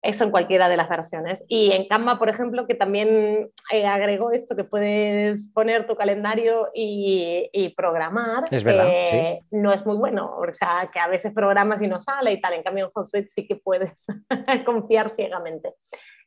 Eso 0.00 0.22
en 0.22 0.30
cualquiera 0.30 0.68
de 0.68 0.76
las 0.76 0.88
versiones. 0.88 1.44
Y 1.48 1.72
en 1.72 1.88
Canva, 1.88 2.20
por 2.20 2.28
ejemplo, 2.28 2.68
que 2.68 2.76
también 2.76 3.50
eh, 3.72 3.86
agregó 3.86 4.30
esto 4.30 4.54
que 4.54 4.62
puedes 4.62 5.48
poner 5.48 5.88
tu 5.88 5.96
calendario 5.96 6.68
y, 6.72 7.74
programar. 7.76 8.44
Es 8.48 8.62
verdad. 8.62 8.86
Eh, 8.88 9.40
no 9.50 9.72
es 9.72 9.84
muy 9.84 9.96
bueno. 9.96 10.36
O 10.38 10.52
sea, 10.52 10.88
que 10.92 11.00
a 11.00 11.08
veces 11.08 11.32
programas 11.34 11.82
y 11.82 11.88
no 11.88 12.00
sale 12.00 12.32
y 12.32 12.40
tal. 12.40 12.54
En 12.54 12.62
cambio, 12.62 12.84
en 12.84 12.90
HotSuite 12.94 13.28
sí 13.28 13.46
que 13.46 13.56
puedes 13.56 14.06
confiar 14.64 15.14
ciegamente. 15.16 15.74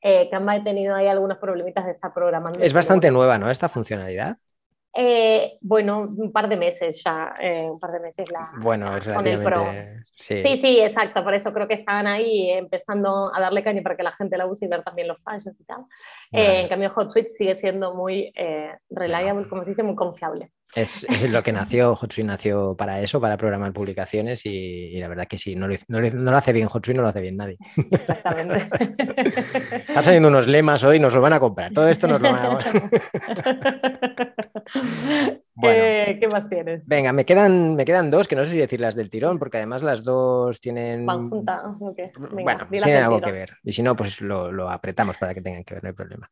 Eh, 0.01 0.29
Canva 0.29 0.58
he 0.58 0.63
tenido 0.63 0.93
ahí 0.93 1.08
algunos 1.08 1.38
problemitas 1.38 1.86
de 1.86 1.91
estar 1.91 2.13
programando. 2.13 2.60
Es 2.60 2.74
bastante 2.74 3.10
nueva, 3.10 3.38
¿no? 3.38 3.50
Esta 3.50 3.70
funcionalidad. 3.70 4.38
Eh, 4.93 5.57
bueno, 5.62 6.01
un 6.01 6.31
par 6.31 6.50
de 6.50 6.57
meses 6.57 7.01
ya, 7.03 7.33
eh, 7.39 7.67
un 7.69 7.79
par 7.79 7.91
de 7.91 8.01
meses 8.01 8.29
la, 8.31 8.51
bueno, 8.60 8.98
es 8.98 9.05
relativamente... 9.05 10.03
Sí. 10.10 10.43
sí. 10.43 10.60
sí, 10.62 10.79
exacto, 10.79 11.24
por 11.24 11.33
eso 11.33 11.53
creo 11.53 11.67
que 11.67 11.75
estaban 11.75 12.05
ahí 12.05 12.51
empezando 12.51 13.33
a 13.33 13.39
darle 13.39 13.63
caña 13.63 13.81
para 13.81 13.95
que 13.95 14.03
la 14.03 14.12
gente 14.12 14.38
la 14.38 14.45
use 14.45 14.65
y 14.65 14.67
ver 14.67 14.83
también 14.83 15.07
los 15.07 15.21
fallos 15.24 15.60
y 15.60 15.63
tal. 15.63 15.86
Eh, 16.31 16.62
en 16.62 16.67
cambio, 16.67 16.91
HotSuite 16.93 17.29
sigue 17.29 17.55
siendo 17.55 17.95
muy 17.95 18.33
reliable, 18.89 19.48
como 19.48 19.63
se 19.63 19.71
dice, 19.71 19.83
muy 19.83 19.95
confiable. 19.95 20.51
Es, 20.74 21.05
es, 21.10 21.29
lo 21.29 21.43
que 21.43 21.51
nació, 21.51 21.95
HotSuite 21.95 22.24
nació 22.24 22.75
para 22.77 23.01
eso, 23.01 23.19
para 23.19 23.36
programar 23.36 23.74
publicaciones 23.74 24.45
y, 24.45 24.98
la 25.00 25.10
verdad 25.10 25.27
que 25.27 25.38
sí, 25.38 25.53
no 25.53 25.67
lo, 25.67 25.75
no, 25.89 26.00
lo, 26.00 26.38
hace 26.38 26.53
bien 26.53 26.69
HotSuite, 26.69 26.95
no 26.98 27.01
lo 27.01 27.10
hace 27.10 27.19
bien 27.19 27.36
nadie. 27.36 27.57
Exactamente. 27.91 28.69
Están 29.88 30.03
saliendo 30.03 30.29
unos 30.29 30.48
lemas 30.48 30.81
hoy, 30.86 30.98
nos 30.98 31.13
lo 31.13 31.19
van 31.19 31.33
a 31.33 31.41
comprar, 31.41 31.74
todo 31.74 31.89
esto 31.89 32.07
nos 32.07 32.21
lo 32.21 32.31
van 32.31 32.45
a 32.45 32.60
¿Qué, 35.62 36.27
más 36.32 36.50
tienes? 36.50 36.88
Venga, 36.88 37.12
me 37.12 37.25
quedan, 37.25 37.75
me 37.75 37.86
quedan 37.86 38.10
dos 38.10 38.27
que 38.27 38.36
no 38.36 38.44
sé 38.44 38.51
si 38.51 38.58
decirlas 38.58 38.96
del 38.96 39.10
tirón, 39.10 39.38
porque 39.38 39.58
además 39.58 39.84
las 39.84 40.03
dos 40.03 40.60
tienen. 40.60 41.06
Van 41.06 41.30
bueno, 41.30 42.68
tienen 42.70 43.03
algo 43.03 43.22
que 43.22 43.32
ver. 43.32 43.51
Y 43.63 43.72
si 43.72 43.84
no, 43.84 43.96
pues 43.96 44.22
lo, 44.22 44.70
apretamos 44.70 45.18
para 45.18 45.34
que 45.34 45.41
tengan 45.41 45.63
que 45.63 45.75
ver, 45.75 45.84
no 45.84 45.89
hay 45.89 45.96
problema. 45.96 46.30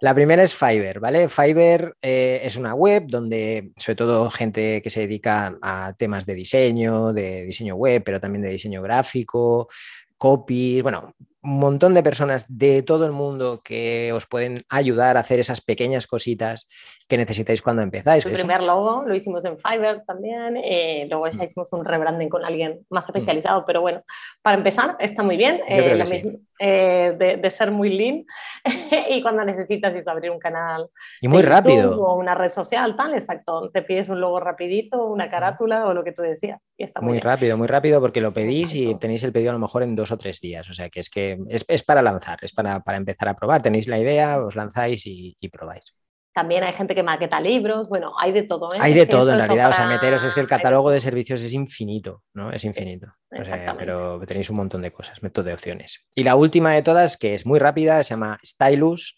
La 0.00 0.14
primera 0.14 0.42
es 0.42 0.54
Fiverr, 0.54 1.00
¿vale? 1.00 1.28
Fiverr 1.28 1.96
eh, 2.00 2.40
es 2.42 2.56
una 2.56 2.74
web 2.74 3.04
donde, 3.06 3.72
sobre 3.76 3.96
todo, 3.96 4.30
gente 4.30 4.80
que 4.80 4.90
se 4.90 5.00
dedica 5.00 5.58
a 5.60 5.92
temas 5.94 6.24
de 6.26 6.34
diseño, 6.34 7.12
de 7.12 7.44
diseño 7.44 7.74
web, 7.74 8.02
pero 8.04 8.20
también 8.20 8.42
de 8.42 8.50
diseño 8.50 8.82
gráfico, 8.82 9.68
copies, 10.16 10.82
bueno, 10.82 11.14
un 11.42 11.58
montón 11.58 11.92
de 11.94 12.04
personas 12.04 12.46
de 12.56 12.82
todo 12.82 13.04
el 13.04 13.12
mundo 13.12 13.62
que 13.64 14.12
os 14.12 14.26
pueden 14.26 14.62
ayudar 14.68 15.16
a 15.16 15.20
hacer 15.20 15.40
esas 15.40 15.60
pequeñas 15.60 16.06
cositas 16.06 16.68
que 17.08 17.16
necesitáis 17.16 17.60
cuando 17.62 17.82
empezáis. 17.82 18.24
El 18.24 18.34
primer 18.34 18.62
logo 18.62 19.02
lo 19.04 19.14
hicimos 19.14 19.44
en 19.44 19.58
Fiverr 19.58 20.04
también, 20.06 20.56
eh, 20.56 21.06
luego 21.10 21.26
ya 21.26 21.38
mm. 21.38 21.42
hicimos 21.42 21.72
un 21.72 21.84
rebranding 21.84 22.28
con 22.28 22.44
alguien 22.44 22.86
más 22.90 23.06
mm. 23.06 23.10
especializado, 23.10 23.64
pero 23.66 23.80
bueno, 23.80 24.02
para 24.40 24.56
empezar 24.56 24.96
está 25.00 25.24
muy 25.24 25.36
bien, 25.36 25.60
eh, 25.66 26.32
eh, 26.60 27.38
de, 27.40 27.50
ser 27.50 27.72
muy 27.72 27.90
lean 27.90 28.24
y 29.10 29.20
cuando 29.20 29.44
necesitas 29.44 29.92
es 29.96 30.06
abrir 30.06 30.30
un 30.30 30.38
canal. 30.38 30.88
Y 31.20 31.26
muy 31.26 31.42
rápido. 31.42 32.00
O 32.00 32.14
una 32.14 32.36
red 32.36 32.50
social, 32.50 32.94
tal, 32.96 33.14
exacto, 33.14 33.68
te 33.70 33.82
pides 33.82 34.08
un 34.08 34.20
logo 34.20 34.38
rapidito, 34.38 35.08
una 35.08 35.28
carátula 35.28 35.86
o 35.86 35.92
lo 35.92 36.04
que 36.04 36.12
tú 36.12 36.22
decías. 36.22 36.70
Y 36.76 36.84
está 36.84 37.00
muy, 37.00 37.14
muy 37.14 37.20
rápido, 37.20 37.58
muy 37.58 37.66
rápido 37.66 38.00
porque 38.00 38.20
lo 38.20 38.32
pedís 38.32 38.74
y 38.76 38.94
tenéis 38.94 39.24
el 39.24 39.32
pedido 39.32 39.50
a 39.50 39.54
lo 39.54 39.58
mejor 39.58 39.82
en 39.82 39.96
dos 39.96 40.12
o 40.12 40.18
tres 40.18 40.40
días, 40.40 40.70
o 40.70 40.72
sea 40.72 40.88
que 40.88 41.00
es 41.00 41.10
que 41.10 41.31
es, 41.48 41.82
para 41.82 42.02
lanzar, 42.02 42.38
es 42.42 42.52
para, 42.52 42.82
empezar 42.96 43.28
a 43.28 43.34
probar. 43.34 43.62
Tenéis 43.62 43.88
la 43.88 43.98
idea, 43.98 44.42
os 44.42 44.56
lanzáis 44.56 45.02
y, 45.06 45.36
probáis. 45.50 45.94
También 46.34 46.64
hay 46.64 46.72
gente 46.72 46.94
que 46.94 47.02
maqueta 47.02 47.40
libros, 47.40 47.88
bueno, 47.88 48.14
hay 48.18 48.32
de 48.32 48.44
todo. 48.44 48.72
¿eh? 48.72 48.78
Hay 48.80 48.94
de 48.94 49.06
todo 49.06 49.32
en 49.32 49.38
realidad, 49.38 49.68
o 49.68 49.72
sea, 49.74 49.86
meteros, 49.86 50.24
es 50.24 50.32
que 50.32 50.40
el 50.40 50.46
catálogo 50.46 50.90
de 50.90 51.00
servicios 51.00 51.42
es 51.42 51.52
infinito, 51.52 52.22
¿no? 52.32 52.50
Es 52.50 52.64
infinito. 52.64 53.08
pero 53.28 54.20
tenéis 54.26 54.48
un 54.48 54.56
montón 54.56 54.80
de 54.80 54.90
cosas, 54.90 55.22
método 55.22 55.44
de 55.44 55.54
opciones. 55.54 56.08
Y 56.14 56.24
la 56.24 56.36
última 56.36 56.72
de 56.72 56.82
todas, 56.82 57.18
que 57.18 57.34
es 57.34 57.44
muy 57.44 57.58
rápida, 57.58 58.02
se 58.02 58.10
llama 58.10 58.38
Stylus. 58.44 59.16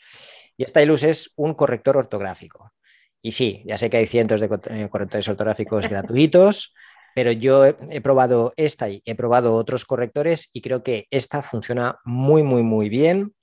Y 0.57 0.65
Stylus 0.65 1.03
es 1.05 1.33
un 1.37 1.55
corrector 1.55 1.97
ortográfico. 1.97 2.73
Y 3.25 3.33
sí, 3.33 3.63
ya 3.65 3.79
sé 3.79 3.89
que 3.89 3.97
hay 3.97 4.07
cientos 4.07 4.39
de 4.39 4.51
eh, 4.71 4.89
correctores 4.91 5.27
ortográficos 5.29 5.89
gratuitos, 5.89 6.75
pero 7.15 7.33
yo 7.33 7.65
he, 7.65 8.01
probado 8.01 8.53
esta 8.57 8.89
y 8.89 9.03
he 9.05 9.15
probado 9.15 9.55
otros 9.55 9.85
correctores 9.85 10.51
y 10.53 10.61
creo 10.61 10.83
que 10.83 11.07
esta 11.11 11.43
funciona 11.43 11.99
muy, 12.05 12.43
muy, 12.43 12.63
muy 12.63 12.89
bien 12.89 13.35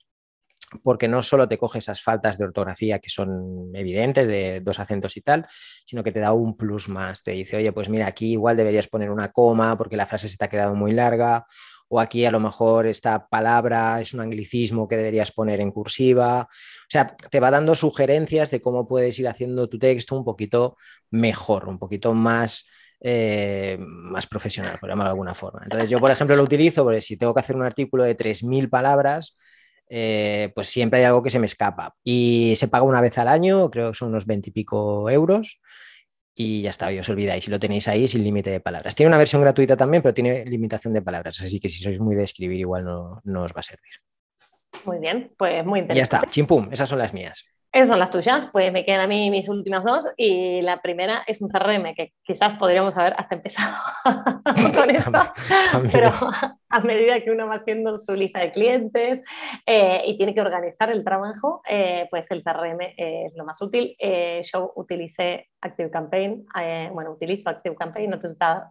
porque 0.82 1.08
no 1.08 1.22
solo 1.22 1.48
te 1.48 1.58
coge 1.58 1.80
esas 1.80 2.02
faltas 2.02 2.38
de 2.38 2.44
ortografía 2.44 2.98
que 2.98 3.10
son 3.10 3.74
evidentes 3.74 4.26
de 4.28 4.60
dos 4.60 4.78
acentos 4.78 5.16
y 5.16 5.20
tal, 5.20 5.46
sino 5.84 6.02
que 6.02 6.12
te 6.12 6.20
da 6.20 6.32
un 6.32 6.56
plus 6.56 6.88
más. 6.88 7.22
Te 7.22 7.32
dice, 7.32 7.58
oye, 7.58 7.72
pues 7.72 7.88
mira, 7.88 8.06
aquí 8.06 8.32
igual 8.32 8.56
deberías 8.56 8.88
poner 8.88 9.10
una 9.10 9.32
coma 9.32 9.76
porque 9.76 9.96
la 9.96 10.06
frase 10.06 10.28
se 10.28 10.36
te 10.38 10.46
ha 10.46 10.48
quedado 10.48 10.74
muy 10.74 10.92
larga, 10.92 11.44
o 11.88 12.00
aquí 12.00 12.24
a 12.24 12.30
lo 12.30 12.40
mejor 12.40 12.86
esta 12.86 13.28
palabra 13.28 14.00
es 14.00 14.14
un 14.14 14.20
anglicismo 14.20 14.88
que 14.88 14.96
deberías 14.96 15.30
poner 15.30 15.60
en 15.60 15.70
cursiva. 15.70 16.48
O 16.48 16.88
sea, 16.88 17.14
te 17.16 17.38
va 17.38 17.50
dando 17.50 17.74
sugerencias 17.74 18.50
de 18.50 18.62
cómo 18.62 18.88
puedes 18.88 19.18
ir 19.18 19.28
haciendo 19.28 19.68
tu 19.68 19.78
texto 19.78 20.16
un 20.16 20.24
poquito 20.24 20.78
mejor, 21.10 21.68
un 21.68 21.78
poquito 21.78 22.14
más 22.14 22.66
eh, 23.04 23.76
más 23.80 24.26
profesional, 24.28 24.78
por 24.78 24.88
llamarlo 24.88 25.08
de 25.08 25.14
alguna 25.14 25.34
forma. 25.34 25.62
Entonces 25.64 25.90
yo, 25.90 25.98
por 25.98 26.10
ejemplo, 26.10 26.36
lo 26.36 26.44
utilizo 26.44 26.84
porque 26.84 27.00
si 27.00 27.16
tengo 27.16 27.34
que 27.34 27.40
hacer 27.40 27.56
un 27.56 27.64
artículo 27.64 28.04
de 28.04 28.16
3.000 28.16 28.70
palabras, 28.70 29.36
eh, 29.88 30.52
pues 30.54 30.68
siempre 30.68 31.00
hay 31.00 31.06
algo 31.06 31.22
que 31.22 31.30
se 31.30 31.40
me 31.40 31.46
escapa. 31.46 31.96
Y 32.04 32.54
se 32.56 32.68
paga 32.68 32.84
una 32.84 33.00
vez 33.00 33.18
al 33.18 33.28
año, 33.28 33.70
creo 33.70 33.90
que 33.90 33.98
son 33.98 34.10
unos 34.10 34.24
20 34.24 34.50
y 34.50 34.52
pico 34.52 35.10
euros. 35.10 35.60
Y 36.34 36.62
ya 36.62 36.70
está, 36.70 36.92
y 36.92 36.98
os 36.98 37.08
olvidáis, 37.08 37.46
y 37.46 37.50
lo 37.50 37.58
tenéis 37.58 37.88
ahí 37.88 38.06
sin 38.08 38.24
límite 38.24 38.50
de 38.50 38.60
palabras. 38.60 38.94
Tiene 38.94 39.08
una 39.08 39.18
versión 39.18 39.42
gratuita 39.42 39.76
también, 39.76 40.02
pero 40.02 40.14
tiene 40.14 40.46
limitación 40.46 40.94
de 40.94 41.02
palabras, 41.02 41.40
así 41.42 41.60
que 41.60 41.68
si 41.68 41.82
sois 41.82 42.00
muy 42.00 42.14
de 42.14 42.22
escribir 42.22 42.58
igual 42.60 42.84
no, 42.84 43.20
no 43.24 43.42
os 43.42 43.52
va 43.52 43.60
a 43.60 43.62
servir. 43.62 43.92
Muy 44.86 44.98
bien, 44.98 45.30
pues 45.36 45.64
muy 45.66 45.80
interesante. 45.80 45.98
ya 45.98 46.02
está, 46.02 46.30
chimpum, 46.30 46.68
esas 46.72 46.88
son 46.88 46.98
las 46.98 47.12
mías. 47.12 47.44
Esas 47.72 47.88
son 47.88 47.98
las 47.98 48.10
tuyas, 48.10 48.46
pues 48.52 48.70
me 48.70 48.84
quedan 48.84 49.00
a 49.00 49.06
mí 49.06 49.30
mis 49.30 49.48
últimas 49.48 49.82
dos 49.82 50.06
y 50.18 50.60
la 50.60 50.82
primera 50.82 51.22
es 51.26 51.40
un 51.40 51.48
CRM 51.48 51.94
que 51.94 52.12
quizás 52.22 52.52
podríamos 52.58 52.94
haber 52.98 53.14
hasta 53.16 53.34
empezado 53.34 53.74
con 54.74 54.90
esto, 54.94 55.20
pero 55.90 56.10
a 56.72 56.80
medida 56.80 57.20
que 57.20 57.30
uno 57.30 57.46
va 57.46 57.56
haciendo 57.56 57.98
su 57.98 58.14
lista 58.14 58.40
de 58.40 58.52
clientes 58.52 59.20
eh, 59.66 60.02
y 60.06 60.16
tiene 60.16 60.34
que 60.34 60.40
organizar 60.40 60.90
el 60.90 61.04
trabajo, 61.04 61.60
eh, 61.68 62.08
pues 62.10 62.30
el 62.30 62.42
CRM 62.42 62.94
es 62.96 63.34
lo 63.36 63.44
más 63.44 63.60
útil. 63.60 63.94
Eh, 63.98 64.42
yo 64.50 64.72
utilicé 64.74 65.50
ActiveCampaign, 65.60 66.46
bueno, 66.92 67.12
utilizo 67.12 67.48
ActiveCampaign, 67.50 68.10
no 68.10 68.18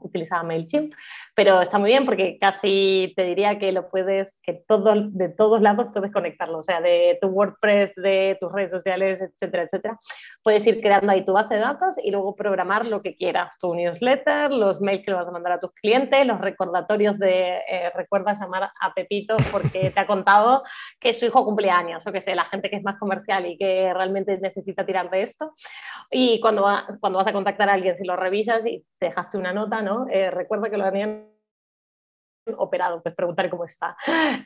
utilizaba 0.01 0.43
MailChimp, 0.43 0.93
pero 1.35 1.61
está 1.61 1.77
muy 1.77 1.91
bien 1.91 2.05
porque 2.05 2.37
casi 2.37 3.13
te 3.15 3.23
diría 3.23 3.59
que 3.59 3.71
lo 3.71 3.89
puedes, 3.89 4.41
que 4.43 4.61
todo, 4.67 4.93
de 4.95 5.29
todos 5.29 5.61
lados 5.61 5.87
puedes 5.93 6.11
conectarlo, 6.11 6.57
o 6.57 6.63
sea, 6.63 6.81
de 6.81 7.17
tu 7.21 7.27
WordPress, 7.27 7.95
de 7.95 8.37
tus 8.41 8.51
redes 8.51 8.71
sociales, 8.71 9.21
etcétera, 9.21 9.63
etcétera. 9.63 9.99
Puedes 10.43 10.65
ir 10.67 10.81
creando 10.81 11.11
ahí 11.11 11.23
tu 11.23 11.33
base 11.33 11.53
de 11.53 11.61
datos 11.61 11.97
y 12.03 12.11
luego 12.11 12.35
programar 12.35 12.85
lo 12.85 13.01
que 13.01 13.15
quieras, 13.15 13.57
tu 13.59 13.73
newsletter, 13.73 14.51
los 14.51 14.81
mails 14.81 15.05
que 15.05 15.11
le 15.11 15.17
vas 15.17 15.27
a 15.27 15.31
mandar 15.31 15.53
a 15.53 15.59
tus 15.59 15.71
clientes, 15.71 16.25
los 16.25 16.41
recordatorios 16.41 17.17
de 17.19 17.61
recuerda 17.95 18.33
llamar 18.33 18.71
a 18.79 18.93
Pepito 18.93 19.37
porque 19.51 19.91
te 19.91 19.99
ha 19.99 20.07
contado 20.07 20.63
que 20.99 21.13
su 21.13 21.25
hijo 21.25 21.45
cumple 21.45 21.69
años, 21.69 22.05
o 22.05 22.11
que 22.11 22.21
sé, 22.21 22.35
la 22.35 22.45
gente 22.45 22.69
que 22.69 22.77
es 22.77 22.83
más 22.83 22.97
comercial 22.97 23.45
y 23.45 23.57
que 23.57 23.93
realmente 23.93 24.37
necesita 24.37 24.85
tirar 24.85 25.09
de 25.09 25.23
esto. 25.23 25.53
Y 26.09 26.39
cuando, 26.39 26.67
cuando 26.99 27.19
vas 27.19 27.27
a 27.27 27.33
contactar 27.33 27.69
a 27.69 27.73
alguien, 27.73 27.95
si 27.95 28.05
lo 28.05 28.15
revisas 28.15 28.65
y 28.65 28.85
te 28.99 29.07
dejaste 29.07 29.37
una 29.37 29.53
nota, 29.53 29.81
¿no? 29.81 30.07
Eh, 30.09 30.31
recuerda 30.31 30.69
que 30.69 30.77
lo 30.77 30.85
habían 30.85 31.30
operado, 32.57 33.01
pues 33.01 33.15
preguntar 33.15 33.49
cómo 33.49 33.65
está. 33.65 33.95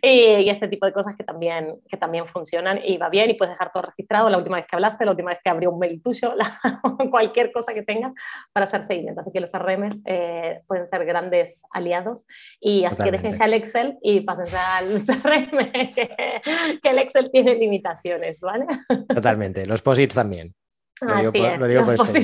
Y, 0.02 0.50
este 0.50 0.68
tipo 0.68 0.86
de 0.86 0.94
cosas 0.94 1.16
que 1.16 1.24
también, 1.24 1.80
que 1.90 1.98
también 1.98 2.28
funcionan 2.28 2.80
y 2.84 2.98
va 2.98 3.10
bien 3.10 3.30
y 3.30 3.34
puedes 3.34 3.54
dejar 3.54 3.72
todo 3.72 3.84
registrado, 3.84 4.30
la 4.30 4.38
última 4.38 4.58
vez 4.58 4.66
que 4.68 4.76
hablaste, 4.76 5.06
la 5.06 5.12
última 5.12 5.32
vez 5.32 5.40
que 5.44 5.50
abrió 5.50 5.72
un 5.72 5.80
mail 5.80 6.02
tuyo, 6.02 6.34
cualquier 7.12 7.52
cosa 7.52 7.74
que 7.74 7.82
tengas 7.82 8.14
para 8.54 8.66
hacer 8.66 8.88
seguimiento. 8.88 9.22
Así 9.22 9.32
que 9.32 9.40
los 9.40 9.52
RM 9.52 10.02
eh, 10.06 10.62
pueden 10.68 10.88
ser 10.90 11.06
grandes 11.06 11.64
aliados 11.72 12.26
y 12.60 12.86
así 12.86 13.04
que 13.04 13.12
dejen 13.12 13.34
ya 13.34 13.46
el 13.46 13.54
Excel 13.54 13.98
y 14.02 14.22
pasen 14.22 14.56
al 14.56 15.04
CRM, 15.06 15.72
que, 15.94 16.42
que 16.82 16.90
el 16.90 17.00
Excel 17.00 17.32
tiene 17.32 17.56
limitaciones, 17.56 18.40
¿vale? 18.40 18.66
Totalmente, 19.14 19.66
los 19.66 19.82
posits 19.82 20.16
también. 20.16 20.54
Lo 21.02 21.18
digo, 21.18 21.32
por, 21.34 21.60
lo 21.60 21.68
digo 21.68 21.86
por 21.86 22.08
Se 22.08 22.22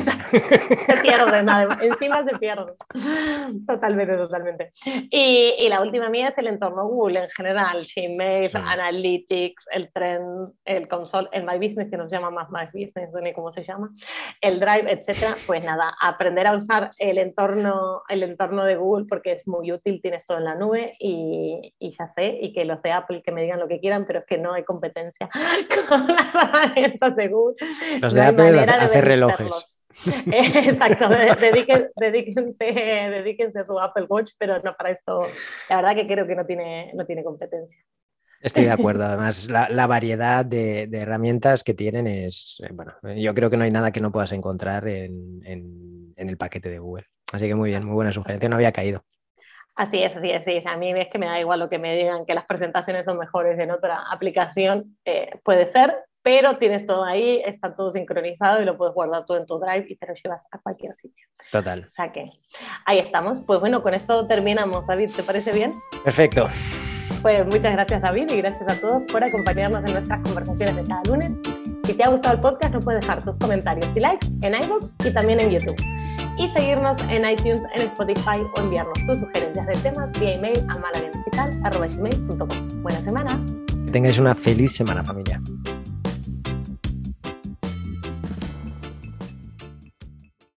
pierden, 1.01 1.49
encima 1.81 2.23
se 2.23 2.39
pierden. 2.39 2.73
Totalmente, 3.67 4.15
totalmente. 4.15 4.69
Y, 4.85 5.55
y, 5.59 5.67
la 5.67 5.81
última 5.81 6.09
mía 6.09 6.29
es 6.29 6.37
el 6.37 6.47
entorno 6.47 6.87
Google 6.87 7.23
en 7.23 7.29
general, 7.31 7.83
Gmail, 7.83 8.49
Analytics, 8.53 9.65
el 9.71 9.91
Trend, 9.91 10.53
el 10.63 10.87
Console, 10.87 11.27
el 11.33 11.43
My 11.43 11.57
Business, 11.57 11.89
que 11.89 11.97
nos 11.97 12.09
llama 12.09 12.29
más 12.29 12.49
My 12.49 12.65
Business, 12.67 13.09
no 13.11 13.19
sé 13.19 13.33
cómo 13.33 13.51
se 13.51 13.65
llama, 13.65 13.91
el 14.39 14.61
Drive, 14.61 14.89
etcétera. 14.89 15.35
Pues 15.45 15.65
nada, 15.65 15.93
aprender 15.99 16.47
a 16.47 16.55
usar 16.55 16.91
el 16.97 17.17
entorno, 17.17 18.03
el 18.07 18.23
entorno 18.23 18.63
de 18.63 18.77
Google 18.77 19.05
porque 19.09 19.33
es 19.33 19.45
muy 19.47 19.73
útil, 19.73 19.99
tienes 20.01 20.25
todo 20.25 20.37
en 20.37 20.45
la 20.45 20.55
nube 20.55 20.95
y, 20.97 21.73
y 21.77 21.91
ya 21.91 22.07
sé, 22.07 22.37
y 22.41 22.53
que 22.53 22.63
los 22.63 22.81
de 22.81 22.93
Apple 22.93 23.21
que 23.21 23.33
me 23.33 23.41
digan 23.41 23.59
lo 23.59 23.67
que 23.67 23.81
quieran, 23.81 24.05
pero 24.05 24.19
es 24.19 24.25
que 24.25 24.37
no 24.37 24.53
hay 24.53 24.63
competencia 24.63 25.29
con 25.89 26.07
las 26.07 26.33
herramientas 26.33 27.15
de 27.17 27.27
Google. 27.27 27.55
Los 27.99 28.13
de 28.13 28.21
Apple 28.21 28.60
hacer 28.69 29.05
relojes. 29.05 29.71
Exacto, 30.05 31.09
dedíquense, 31.99 32.63
dedíquense, 32.65 33.59
a 33.59 33.63
su 33.63 33.79
Apple 33.79 34.05
Watch, 34.09 34.31
pero 34.37 34.59
no 34.61 34.75
para 34.75 34.91
esto. 34.91 35.21
La 35.69 35.77
verdad 35.77 35.95
que 35.95 36.07
creo 36.07 36.25
que 36.25 36.35
no 36.35 36.45
tiene, 36.45 36.91
no 36.93 37.05
tiene 37.05 37.23
competencia. 37.23 37.79
Estoy 38.41 38.65
de 38.65 38.71
acuerdo. 38.71 39.03
Además, 39.03 39.49
la, 39.49 39.87
variedad 39.87 40.45
de, 40.45 40.89
herramientas 40.91 41.63
que 41.63 41.73
tienen 41.73 42.07
es, 42.07 42.61
bueno, 42.73 42.93
yo 43.15 43.33
creo 43.33 43.49
que 43.49 43.57
no 43.57 43.63
hay 43.63 43.71
nada 43.71 43.91
que 43.91 44.01
no 44.01 44.11
puedas 44.11 44.31
encontrar 44.31 44.87
en, 44.87 45.41
el 46.15 46.37
paquete 46.37 46.69
de 46.69 46.79
Google. 46.79 47.05
Así 47.33 47.47
que 47.47 47.55
muy 47.55 47.69
bien, 47.69 47.85
muy 47.85 47.95
buena 47.95 48.11
sugerencia, 48.11 48.49
no 48.49 48.55
había 48.55 48.71
caído. 48.71 49.03
Así 49.75 50.03
es, 50.03 50.15
así 50.15 50.29
es, 50.29 50.41
así 50.41 50.61
A 50.65 50.77
mí 50.77 50.91
es 50.91 51.07
que 51.07 51.17
me 51.17 51.27
da 51.27 51.39
igual 51.39 51.59
lo 51.59 51.69
que 51.69 51.79
me 51.79 51.95
digan, 51.95 52.25
que 52.25 52.33
las 52.33 52.45
presentaciones 52.45 53.05
son 53.05 53.17
mejores 53.17 53.57
en 53.57 53.71
otra 53.71 54.03
aplicación, 54.11 54.97
eh, 55.05 55.31
puede 55.43 55.65
ser, 55.65 55.95
pero 56.23 56.57
tienes 56.57 56.85
todo 56.85 57.03
ahí, 57.03 57.41
está 57.45 57.75
todo 57.75 57.91
sincronizado 57.91 58.61
y 58.61 58.65
lo 58.65 58.77
puedes 58.77 58.93
guardar 58.93 59.25
todo 59.25 59.37
en 59.37 59.45
tu 59.45 59.59
Drive 59.59 59.85
y 59.89 59.95
te 59.95 60.07
lo 60.07 60.13
llevas 60.13 60.45
a 60.51 60.59
cualquier 60.59 60.93
sitio. 60.93 61.27
Total. 61.51 61.85
O 61.85 61.89
sea 61.89 62.11
que 62.11 62.31
ahí 62.85 62.99
estamos. 62.99 63.41
Pues 63.41 63.59
bueno, 63.59 63.81
con 63.81 63.93
esto 63.93 64.27
terminamos, 64.27 64.85
David, 64.87 65.11
¿te 65.15 65.23
parece 65.23 65.51
bien? 65.51 65.73
Perfecto. 66.03 66.49
Pues 67.21 67.45
muchas 67.45 67.73
gracias 67.73 68.01
David 68.01 68.31
y 68.31 68.37
gracias 68.37 68.67
a 68.67 68.81
todos 68.81 69.03
por 69.11 69.23
acompañarnos 69.23 69.85
en 69.85 69.93
nuestras 69.93 70.21
conversaciones 70.21 70.75
de 70.75 70.83
cada 70.83 71.03
lunes. 71.03 71.35
Si 71.83 71.93
te 71.93 72.03
ha 72.03 72.09
gustado 72.09 72.35
el 72.35 72.41
podcast, 72.41 72.73
nos 72.73 72.83
puedes 72.83 73.01
dejar 73.01 73.23
tus 73.23 73.35
comentarios 73.37 73.87
y 73.95 73.99
likes 73.99 74.27
en 74.41 74.55
iVoox 74.55 74.95
y 75.05 75.13
también 75.13 75.39
en 75.39 75.51
YouTube. 75.51 75.75
Y 76.37 76.47
seguirnos 76.49 76.97
en 77.09 77.29
iTunes, 77.29 77.61
en 77.75 77.87
Spotify 77.87 78.41
o 78.55 78.61
enviarnos 78.61 78.97
tus 79.05 79.19
sugerencias 79.19 79.67
de 79.67 79.73
temas 79.73 80.19
vía 80.19 80.33
email 80.33 80.59
a 80.69 80.79
maladigital.com. 80.79 82.81
Buena 82.81 83.01
semana. 83.01 83.39
Que 83.85 83.91
tengáis 83.91 84.17
una 84.17 84.33
feliz 84.33 84.75
semana 84.75 85.03
familia. 85.03 85.39